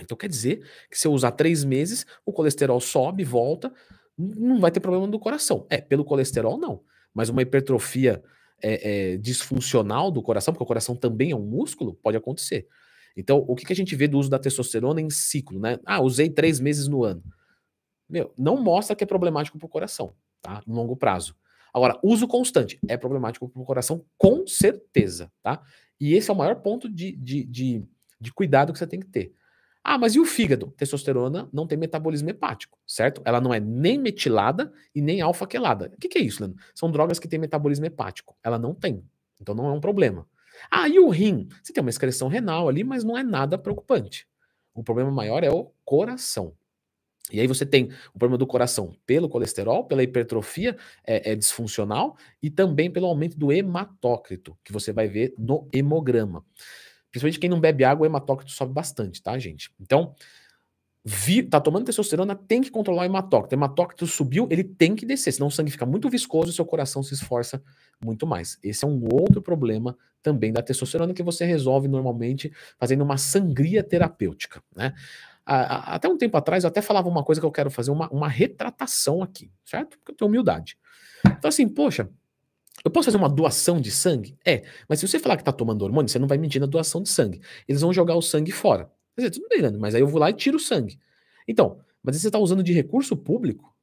Então 0.01 0.17
quer 0.17 0.29
dizer 0.29 0.69
que 0.91 0.99
se 0.99 1.07
eu 1.07 1.13
usar 1.13 1.31
três 1.31 1.63
meses, 1.63 2.05
o 2.27 2.33
colesterol 2.33 2.81
sobe, 2.81 3.23
volta, 3.23 3.73
não 4.19 4.59
vai 4.59 4.73
ter 4.73 4.81
problema 4.81 5.07
no 5.07 5.19
coração. 5.21 5.65
É, 5.71 5.81
pelo 5.81 6.05
colesterol 6.05 6.59
não. 6.59 6.83
Mas 7.15 7.29
uma 7.29 7.41
hipertrofia 7.41 8.23
é, 8.61 9.13
é, 9.13 9.17
disfuncional 9.17 10.11
do 10.11 10.21
coração, 10.21 10.53
porque 10.53 10.65
o 10.65 10.67
coração 10.67 10.97
também 10.97 11.31
é 11.31 11.37
um 11.37 11.47
músculo, 11.47 11.95
pode 11.95 12.17
acontecer. 12.17 12.67
Então, 13.17 13.45
o 13.47 13.55
que, 13.55 13.67
que 13.67 13.73
a 13.73 13.77
gente 13.77 13.95
vê 13.97 14.07
do 14.07 14.19
uso 14.19 14.31
da 14.31 14.39
testosterona 14.39 15.01
em 15.01 15.11
ciclo, 15.11 15.59
né? 15.59 15.79
Ah, 15.85 16.01
usei 16.01 16.31
três 16.31 16.61
meses 16.61 16.89
no 16.89 17.05
ano. 17.05 17.23
Meu, 18.09 18.33
não 18.37 18.57
mostra 18.57 18.97
que 18.97 19.05
é 19.05 19.07
problemático 19.07 19.59
para 19.59 19.67
o 19.67 19.69
coração, 19.69 20.13
tá? 20.43 20.63
No 20.67 20.75
longo 20.75 20.97
prazo. 20.97 21.35
Agora, 21.73 21.99
uso 22.03 22.27
constante 22.27 22.79
é 22.89 22.97
problemático 22.97 23.49
para 23.49 23.63
o 23.63 23.65
coração, 23.65 24.05
com 24.19 24.47
certeza, 24.47 25.31
tá? 25.43 25.63
E 26.01 26.15
esse 26.15 26.31
é 26.31 26.33
o 26.33 26.37
maior 26.37 26.57
ponto 26.57 26.89
de, 26.89 27.13
de, 27.13 27.45
de, 27.45 27.85
de 28.21 28.33
cuidado 28.33 28.73
que 28.73 28.79
você 28.79 28.87
tem 28.87 29.01
que 29.01 29.07
ter. 29.07 29.33
Ah, 29.83 29.97
mas 29.97 30.15
e 30.15 30.21
o 30.21 30.27
fígado? 30.27 30.73
Testosterona 30.77 31.49
não 31.53 31.67
tem 31.67 31.79
metabolismo 31.79 32.29
hepático, 32.29 32.79
certo? 32.87 33.23
Ela 33.25 33.41
não 33.41 33.53
é 33.53 33.61
nem 33.61 33.99
metilada 33.99 34.73
e 34.95 35.01
nem 35.01 35.21
alfa-quelada. 35.21 35.91
O 35.95 36.01
que, 36.01 36.09
que 36.09 36.19
é 36.19 36.21
isso, 36.21 36.43
Leandro? 36.43 36.63
São 36.75 36.91
drogas 36.91 37.19
que 37.19 37.29
têm 37.29 37.39
metabolismo 37.39 37.87
hepático. 37.87 38.37
Ela 38.43 38.59
não 38.59 38.75
tem. 38.75 39.03
Então 39.41 39.55
não 39.55 39.67
é 39.67 39.73
um 39.73 39.81
problema. 39.81 40.27
Ah, 40.71 40.89
e 40.89 40.99
o 40.99 41.09
rim? 41.09 41.49
Você 41.63 41.73
tem 41.73 41.81
uma 41.81 41.91
excreção 41.91 42.29
renal 42.29 42.69
ali, 42.69 42.83
mas 42.83 43.05
não 43.05 43.17
é 43.17 43.23
nada 43.23 43.57
preocupante. 43.57 44.27
O 44.75 44.83
problema 44.83 45.11
maior 45.11 45.45
é 45.45 45.51
o 45.51 45.71
coração. 45.85 46.55
E 47.33 47.41
aí 47.41 47.47
você 47.47 47.65
tem 47.65 47.91
o 48.13 48.19
problema 48.19 48.39
do 48.39 48.47
coração 48.47 48.93
pelo 49.07 49.29
colesterol, 49.29 49.85
pela 49.85 50.03
hipertrofia 50.03 50.77
é, 51.05 51.33
é, 51.33 51.35
disfuncional 51.37 52.17
e 52.43 52.51
também 52.51 52.91
pelo 52.91 53.07
aumento 53.07 53.39
do 53.39 53.53
hematócrito, 53.53 54.59
que 54.65 54.73
você 54.73 54.93
vai 54.93 55.07
ver 55.07 55.35
no 55.39 55.69
hemograma. 55.73 56.45
Principalmente 57.11 57.39
quem 57.39 57.51
não 57.51 57.61
bebe 57.61 57.85
água, 57.85 58.05
o 58.05 58.11
hematócrito 58.11 58.53
sobe 58.53 58.73
bastante, 58.73 59.23
tá, 59.23 59.39
gente? 59.39 59.71
Então, 59.81 60.15
tá 61.51 61.61
tomando 61.61 61.87
testosterona, 61.87 62.35
tem 62.35 62.61
que 62.61 62.71
controlar 62.71 63.03
o 63.03 63.05
hematócrito. 63.05 63.55
O 63.55 63.59
hematócrito 63.59 64.07
subiu, 64.07 64.47
ele 64.51 64.65
tem 64.65 64.95
que 64.95 65.07
descer, 65.07 65.33
senão 65.33 65.49
o 65.49 65.51
sangue 65.51 65.71
fica 65.71 65.87
muito 65.87 66.09
viscoso 66.09 66.51
e 66.51 66.53
seu 66.53 66.65
coração 66.65 67.03
se 67.03 67.15
esforça 67.15 67.63
muito 68.05 68.27
mais. 68.27 68.59
Esse 68.63 68.85
é 68.85 68.89
um 68.89 69.09
outro 69.13 69.41
problema 69.41 69.97
também 70.23 70.53
da 70.53 70.63
testosterona 70.63 71.15
que 71.15 71.23
você 71.23 71.45
resolve 71.45 71.89
normalmente 71.89 72.53
fazendo 72.79 73.03
uma 73.03 73.17
sangria 73.17 73.83
terapêutica, 73.83 74.63
né? 74.77 74.93
até 75.47 76.09
um 76.09 76.17
tempo 76.17 76.37
atrás 76.37 76.63
eu 76.63 76.69
até 76.69 76.81
falava 76.81 77.09
uma 77.09 77.25
coisa 77.25 77.41
que 77.41 77.47
eu 77.47 77.51
quero 77.51 77.71
fazer, 77.71 77.91
uma, 77.91 78.09
uma 78.11 78.29
retratação 78.29 79.21
aqui, 79.23 79.51
certo? 79.65 79.99
Porque 79.99 80.13
eu 80.13 80.17
tenho 80.17 80.29
humildade. 80.29 80.79
Então, 81.27 81.49
assim, 81.49 81.69
poxa, 81.69 82.09
eu 82.85 82.91
posso 82.91 83.07
fazer 83.07 83.17
uma 83.17 83.29
doação 83.29 83.81
de 83.81 83.91
sangue? 83.91 84.39
É, 84.47 84.63
mas 84.89 85.01
se 85.01 85.09
você 85.09 85.19
falar 85.19 85.37
que 85.37 85.43
está 85.43 85.53
tomando 85.53 85.83
hormônio, 85.83 86.09
você 86.09 86.19
não 86.19 86.29
vai 86.29 86.39
medir 86.39 86.61
na 86.61 86.67
doação 86.67 87.03
de 87.03 87.09
sangue. 87.09 87.41
Eles 87.67 87.81
vão 87.81 87.93
jogar 87.93 88.15
o 88.15 88.23
sangue 88.23 88.53
fora. 88.53 88.91
Dizer, 89.21 89.31
tudo 89.31 89.49
bem, 89.49 89.63
mas 89.79 89.95
aí 89.95 90.01
eu 90.01 90.07
vou 90.07 90.21
lá 90.21 90.31
e 90.31 90.35
tiro 90.35 90.57
o 90.57 90.61
sangue. 90.61 90.99
Então, 91.47 91.81
mas 92.03 92.17
você 92.17 92.29
está 92.29 92.39
usando 92.39 92.63
de 92.63 92.73
recurso 92.73 93.17
público, 93.17 93.75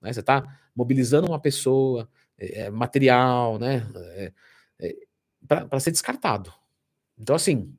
né? 0.00 0.12
Você 0.12 0.20
está 0.20 0.58
mobilizando 0.74 1.28
uma 1.28 1.40
pessoa, 1.40 2.08
é, 2.38 2.62
é 2.62 2.70
material, 2.70 3.58
né? 3.58 3.86
É, 3.96 4.32
é, 4.80 4.96
para 5.46 5.80
ser 5.80 5.90
descartado. 5.90 6.52
Então, 7.18 7.34
assim, 7.34 7.74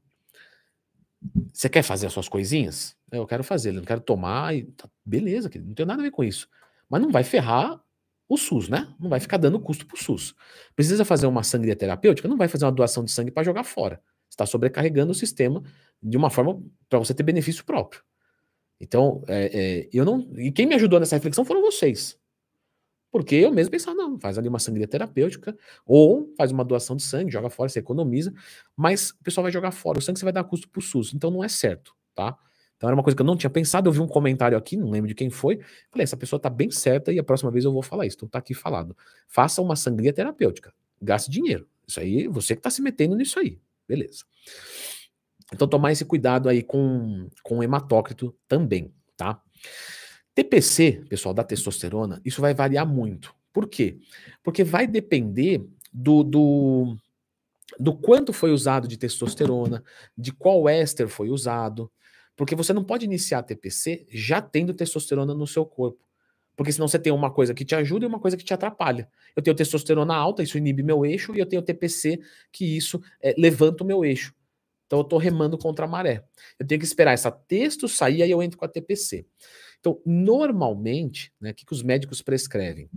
você 1.52 1.70
quer 1.70 1.84
fazer 1.84 2.08
as 2.08 2.14
suas 2.14 2.30
coisinhas? 2.30 2.96
Eu 3.12 3.26
quero 3.26 3.44
fazer, 3.44 3.76
eu 3.76 3.84
quero 3.84 4.02
tomar, 4.02 4.56
e 4.56 4.64
tá, 4.64 4.90
beleza, 5.06 5.50
não 5.56 5.74
tem 5.74 5.86
nada 5.86 6.02
a 6.02 6.06
ver 6.06 6.12
com 6.12 6.24
isso. 6.24 6.48
Mas 6.90 7.02
não 7.02 7.12
vai 7.12 7.24
ferrar 7.24 7.82
o 8.28 8.38
SUS, 8.38 8.70
né? 8.70 8.94
Não 9.00 9.10
vai 9.10 9.20
ficar 9.20 9.38
dando 9.38 9.60
custo 9.60 9.86
para 9.86 9.96
o 9.96 9.98
SUS. 9.98 10.36
Precisa 10.76 11.04
fazer 11.04 11.26
uma 11.26 11.44
sangria 11.44 11.76
terapêutica? 11.76 12.28
Não 12.28 12.38
vai 12.38 12.48
fazer 12.48 12.66
uma 12.66 12.72
doação 12.72 13.04
de 13.04 13.12
sangue 13.12 13.32
para 13.32 13.44
jogar 13.44 13.64
fora. 13.64 14.02
Está 14.30 14.46
sobrecarregando 14.46 15.12
o 15.12 15.16
sistema 15.16 15.64
de 16.02 16.18
uma 16.18 16.30
forma 16.30 16.62
para 16.88 17.00
você 17.00 17.14
ter 17.14 17.24
benefício 17.24 17.66
próprio. 17.66 18.02
Então, 18.80 19.24
é, 19.28 19.52
é, 19.54 19.90
eu 19.92 20.06
não. 20.06 20.30
E 20.38 20.52
quem 20.52 20.66
me 20.66 20.76
ajudou 20.76 21.00
nessa 21.00 21.16
reflexão 21.16 21.44
foram 21.44 21.62
vocês. 21.62 22.18
Porque 23.12 23.36
eu 23.36 23.52
mesmo 23.52 23.72
pensava, 23.72 23.98
não, 23.98 24.20
faz 24.20 24.38
ali 24.38 24.48
uma 24.48 24.60
sangria 24.60 24.88
terapêutica, 24.88 25.58
ou 25.86 26.32
faz 26.38 26.52
uma 26.52 26.64
doação 26.64 26.96
de 26.96 27.04
sangue, 27.04 27.32
joga 27.32 27.50
fora, 27.50 27.68
você 27.68 27.80
economiza, 27.80 28.32
mas 28.76 29.12
o 29.12 29.24
pessoal 29.24 29.44
vai 29.44 29.52
jogar 29.52 29.72
fora, 29.72 29.98
o 29.98 30.02
sangue 30.02 30.20
você 30.20 30.26
vai 30.26 30.34
dar 30.34 30.44
custo 30.44 30.70
pro 30.70 30.82
SUS, 30.82 31.14
então 31.14 31.32
não 31.32 31.44
é 31.44 31.50
certo, 31.50 31.96
tá? 32.14 32.38
Então 32.78 32.88
era 32.88 32.96
uma 32.96 33.04
coisa 33.04 33.16
que 33.16 33.22
eu 33.22 33.26
não 33.26 33.36
tinha 33.36 33.50
pensado, 33.50 33.90
eu 33.90 33.92
vi 33.92 34.00
um 34.00 34.08
comentário 34.08 34.56
aqui, 34.56 34.78
não 34.78 34.92
lembro 34.92 35.08
de 35.08 35.16
quem 35.16 35.30
foi, 35.30 35.60
falei, 35.90 36.04
essa 36.04 36.16
pessoa 36.16 36.40
tá 36.40 36.52
bem 36.52 36.70
certa 36.70 37.12
e 37.12 37.18
a 37.18 37.24
próxima 37.24 37.50
vez 37.50 37.66
eu 37.66 37.74
vou 37.74 37.82
falar 37.82 38.06
isso, 38.06 38.16
então 38.16 38.30
tá 38.30 38.38
aqui 38.38 38.54
falado. 38.54 38.96
Faça 39.28 39.60
uma 39.60 39.76
sangria 39.76 40.14
terapêutica, 40.14 40.72
gaste 41.02 41.32
dinheiro, 41.32 41.68
isso 41.88 42.00
aí, 42.00 42.28
você 42.28 42.56
que 42.56 42.62
tá 42.62 42.70
se 42.70 42.82
metendo 42.82 43.16
nisso 43.16 43.40
aí, 43.40 43.60
beleza. 43.88 44.24
Então 45.54 45.68
tomar 45.68 45.92
esse 45.92 46.06
cuidado 46.06 46.48
aí 46.48 46.62
com, 46.62 47.28
com 47.44 47.60
o 47.60 47.64
hematócrito 47.64 48.36
também, 48.48 48.94
tá? 49.18 49.42
TPC, 50.36 51.04
pessoal, 51.10 51.34
da 51.34 51.44
testosterona, 51.44 52.22
isso 52.24 52.40
vai 52.40 52.54
variar 52.54 52.88
muito. 52.88 53.36
Por 53.52 53.68
quê? 53.68 53.98
Porque 54.44 54.64
vai 54.64 54.88
depender 54.88 55.66
do, 55.92 56.24
do, 56.24 56.98
do 57.80 57.94
quanto 57.96 58.32
foi 58.32 58.52
usado 58.52 58.88
de 58.88 58.98
testosterona, 58.98 59.84
de 60.18 60.32
qual 60.32 60.70
éster 60.70 61.08
foi 61.08 61.30
usado. 61.30 61.92
Porque 62.36 62.56
você 62.56 62.72
não 62.72 62.84
pode 62.84 63.04
iniciar 63.04 63.44
TPC 63.44 64.06
já 64.10 64.42
tendo 64.42 64.74
testosterona 64.74 65.34
no 65.34 65.46
seu 65.46 65.66
corpo. 65.66 66.00
Porque 66.56 66.72
senão 66.72 66.88
você 66.88 67.00
tem 67.00 67.12
uma 67.12 67.32
coisa 67.32 67.54
que 67.54 67.66
te 67.66 67.74
ajuda 67.74 68.06
e 68.06 68.08
uma 68.08 68.20
coisa 68.20 68.38
que 68.38 68.44
te 68.44 68.54
atrapalha. 68.54 69.10
Eu 69.36 69.42
tenho 69.42 69.56
testosterona 69.56 70.14
alta, 70.16 70.44
isso 70.44 70.58
inibe 70.58 70.84
meu 70.84 71.06
eixo, 71.06 71.34
e 71.36 71.40
eu 71.40 71.46
tenho 71.46 71.62
TPC, 71.62 72.20
que 72.52 72.78
isso 72.78 73.02
é, 73.22 73.34
levanta 73.38 73.84
o 73.84 73.88
meu 73.88 74.04
eixo. 74.04 74.34
Então 74.90 74.98
eu 74.98 75.04
estou 75.04 75.20
remando 75.20 75.56
contra 75.56 75.86
a 75.86 75.88
maré. 75.88 76.26
Eu 76.58 76.66
tenho 76.66 76.80
que 76.80 76.86
esperar 76.86 77.12
essa 77.12 77.30
texto 77.30 77.88
sair, 77.88 78.24
aí 78.24 78.32
eu 78.32 78.42
entro 78.42 78.58
com 78.58 78.66
a 78.66 78.68
TPC. 78.68 79.24
Então, 79.80 80.02
normalmente, 80.04 81.32
né, 81.40 81.52
o 81.52 81.54
que, 81.54 81.64
que 81.64 81.74
os 81.74 81.84
médicos 81.84 82.24
prescrevem? 82.24 82.90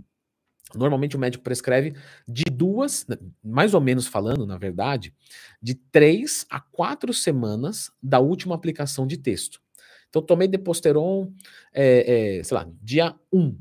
Normalmente 0.73 1.15
o 1.15 1.19
médico 1.19 1.43
prescreve 1.43 1.93
de 2.27 2.45
duas, 2.45 3.05
né, 3.05 3.15
mais 3.43 3.75
ou 3.75 3.79
menos 3.79 4.07
falando, 4.07 4.43
na 4.47 4.57
verdade, 4.57 5.13
de 5.61 5.75
três 5.75 6.47
a 6.49 6.59
quatro 6.59 7.13
semanas 7.13 7.91
da 8.01 8.19
última 8.19 8.55
aplicação 8.55 9.05
de 9.05 9.15
texto. 9.15 9.61
Então, 10.09 10.19
tomei 10.19 10.47
Deposteron, 10.47 11.31
é, 11.71 12.39
é, 12.39 12.43
sei 12.43 12.57
lá, 12.57 12.67
dia 12.81 13.15
1. 13.31 13.55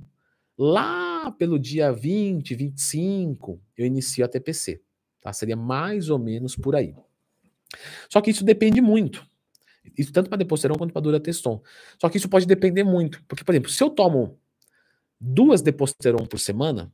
Lá 0.56 1.30
pelo 1.32 1.58
dia 1.58 1.92
20, 1.92 2.54
25, 2.54 3.60
eu 3.76 3.84
inicio 3.84 4.24
a 4.24 4.28
TPC. 4.28 4.80
Tá? 5.20 5.34
Seria 5.34 5.56
mais 5.56 6.08
ou 6.08 6.18
menos 6.18 6.56
por 6.56 6.74
aí. 6.74 6.94
Só 8.08 8.20
que 8.20 8.30
isso 8.30 8.44
depende 8.44 8.80
muito. 8.80 9.26
Isso 9.96 10.12
tanto 10.12 10.28
para 10.28 10.38
Deposteron 10.38 10.76
quanto 10.76 10.92
para 10.92 11.02
Durateston. 11.02 11.62
Só 12.00 12.08
que 12.08 12.16
isso 12.16 12.28
pode 12.28 12.46
depender 12.46 12.84
muito. 12.84 13.22
Porque, 13.24 13.44
por 13.44 13.52
exemplo, 13.52 13.70
se 13.70 13.82
eu 13.82 13.90
tomo 13.90 14.38
duas 15.20 15.62
Deposteron 15.62 16.26
por 16.26 16.38
semana, 16.38 16.92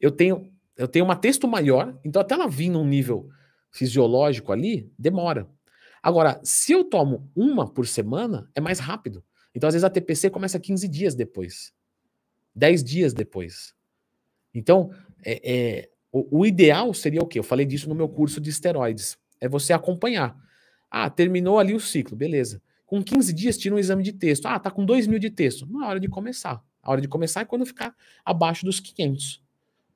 eu 0.00 0.10
tenho, 0.10 0.52
eu 0.76 0.88
tenho 0.88 1.04
uma 1.04 1.16
texto 1.16 1.46
maior, 1.46 1.98
então 2.04 2.20
até 2.20 2.34
ela 2.34 2.48
vir 2.48 2.68
num 2.68 2.86
nível 2.86 3.28
fisiológico 3.70 4.52
ali, 4.52 4.92
demora. 4.98 5.48
Agora, 6.02 6.40
se 6.44 6.72
eu 6.72 6.84
tomo 6.84 7.30
uma 7.34 7.66
por 7.66 7.86
semana, 7.86 8.48
é 8.54 8.60
mais 8.60 8.78
rápido. 8.78 9.24
Então, 9.54 9.68
às 9.68 9.74
vezes, 9.74 9.84
a 9.84 9.90
TPC 9.90 10.30
começa 10.30 10.60
15 10.60 10.86
dias 10.88 11.14
depois. 11.14 11.72
10 12.54 12.84
dias 12.84 13.14
depois. 13.14 13.74
Então, 14.52 14.90
é, 15.24 15.40
é 15.52 15.90
o, 16.12 16.40
o, 16.40 16.46
ideal 16.46 16.92
seria 16.94 17.22
o 17.22 17.26
quê? 17.26 17.38
Eu 17.38 17.42
falei 17.42 17.66
disso 17.66 17.88
no 17.88 17.94
meu 17.94 18.08
curso 18.08 18.40
de 18.40 18.50
esteroides. 18.50 19.18
É 19.40 19.48
você 19.48 19.72
acompanhar. 19.72 20.36
Ah, 20.90 21.10
terminou 21.10 21.58
ali 21.58 21.74
o 21.74 21.80
ciclo, 21.80 22.16
beleza. 22.16 22.62
Com 22.86 23.02
15 23.02 23.32
dias, 23.32 23.58
tira 23.58 23.74
um 23.74 23.78
exame 23.78 24.02
de 24.02 24.12
texto. 24.12 24.46
Ah, 24.46 24.58
tá 24.58 24.70
com 24.70 24.84
2 24.84 25.06
mil 25.06 25.18
de 25.18 25.30
texto. 25.30 25.66
Não 25.66 25.82
é 25.82 25.88
hora 25.88 26.00
de 26.00 26.08
começar. 26.08 26.62
A 26.82 26.90
hora 26.90 27.00
de 27.00 27.08
começar 27.08 27.40
é 27.40 27.44
quando 27.44 27.64
ficar 27.64 27.94
abaixo 28.24 28.64
dos 28.64 28.78
500. 28.78 29.42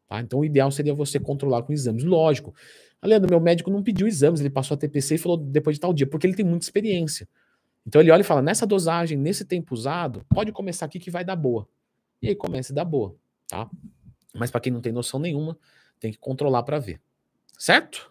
Tá? 0.08 0.20
Então, 0.20 0.40
o 0.40 0.44
ideal 0.44 0.70
seria 0.70 0.94
você 0.94 1.20
controlar 1.20 1.62
com 1.62 1.72
exames. 1.72 2.02
Lógico. 2.02 2.54
Leandro, 3.02 3.30
meu 3.30 3.38
médico 3.38 3.70
não 3.70 3.82
pediu 3.82 4.08
exames, 4.08 4.40
ele 4.40 4.50
passou 4.50 4.74
a 4.74 4.78
TPC 4.78 5.14
e 5.14 5.18
falou 5.18 5.36
depois 5.36 5.76
de 5.76 5.80
tal 5.80 5.92
dia, 5.92 6.06
porque 6.06 6.26
ele 6.26 6.34
tem 6.34 6.44
muita 6.44 6.64
experiência. 6.64 7.28
Então, 7.86 8.00
ele 8.00 8.10
olha 8.10 8.22
e 8.22 8.24
fala: 8.24 8.42
nessa 8.42 8.66
dosagem, 8.66 9.16
nesse 9.16 9.44
tempo 9.44 9.74
usado, 9.74 10.24
pode 10.28 10.50
começar 10.50 10.86
aqui 10.86 10.98
que 10.98 11.10
vai 11.10 11.24
dar 11.24 11.36
boa. 11.36 11.68
E 12.20 12.28
aí 12.28 12.34
começa 12.34 12.72
a 12.72 12.74
dar 12.74 12.84
boa. 12.84 13.14
Tá? 13.46 13.70
Mas 14.34 14.50
para 14.50 14.60
quem 14.60 14.72
não 14.72 14.80
tem 14.80 14.92
noção 14.92 15.20
nenhuma, 15.20 15.56
tem 16.00 16.10
que 16.10 16.18
controlar 16.18 16.62
para 16.62 16.78
ver. 16.78 17.00
Certo? 17.56 18.10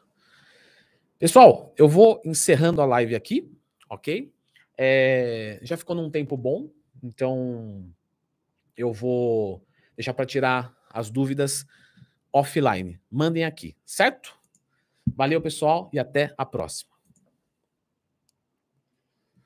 Pessoal, 1.19 1.73
eu 1.75 1.88
vou 1.88 2.21
encerrando 2.23 2.80
a 2.80 2.86
live 2.86 3.15
aqui, 3.15 3.51
ok? 3.89 4.32
É, 4.77 5.60
já 5.63 5.75
ficou 5.75 5.95
num 5.95 6.12
tempo 6.12 6.38
bom, 6.38 6.69
então 7.01 7.91
eu 8.75 8.93
vou 8.93 9.65
deixar 9.95 10.13
para 10.13 10.27
tirar 10.27 10.77
as 10.91 11.10
dúvidas 11.10 11.65
offline. 12.32 12.99
Mandem 13.10 13.45
aqui, 13.45 13.75
certo? 13.84 14.38
Valeu, 15.15 15.41
pessoal, 15.41 15.89
e 15.91 15.97
até 15.97 16.36
a 16.38 16.45
próxima. 16.45 16.96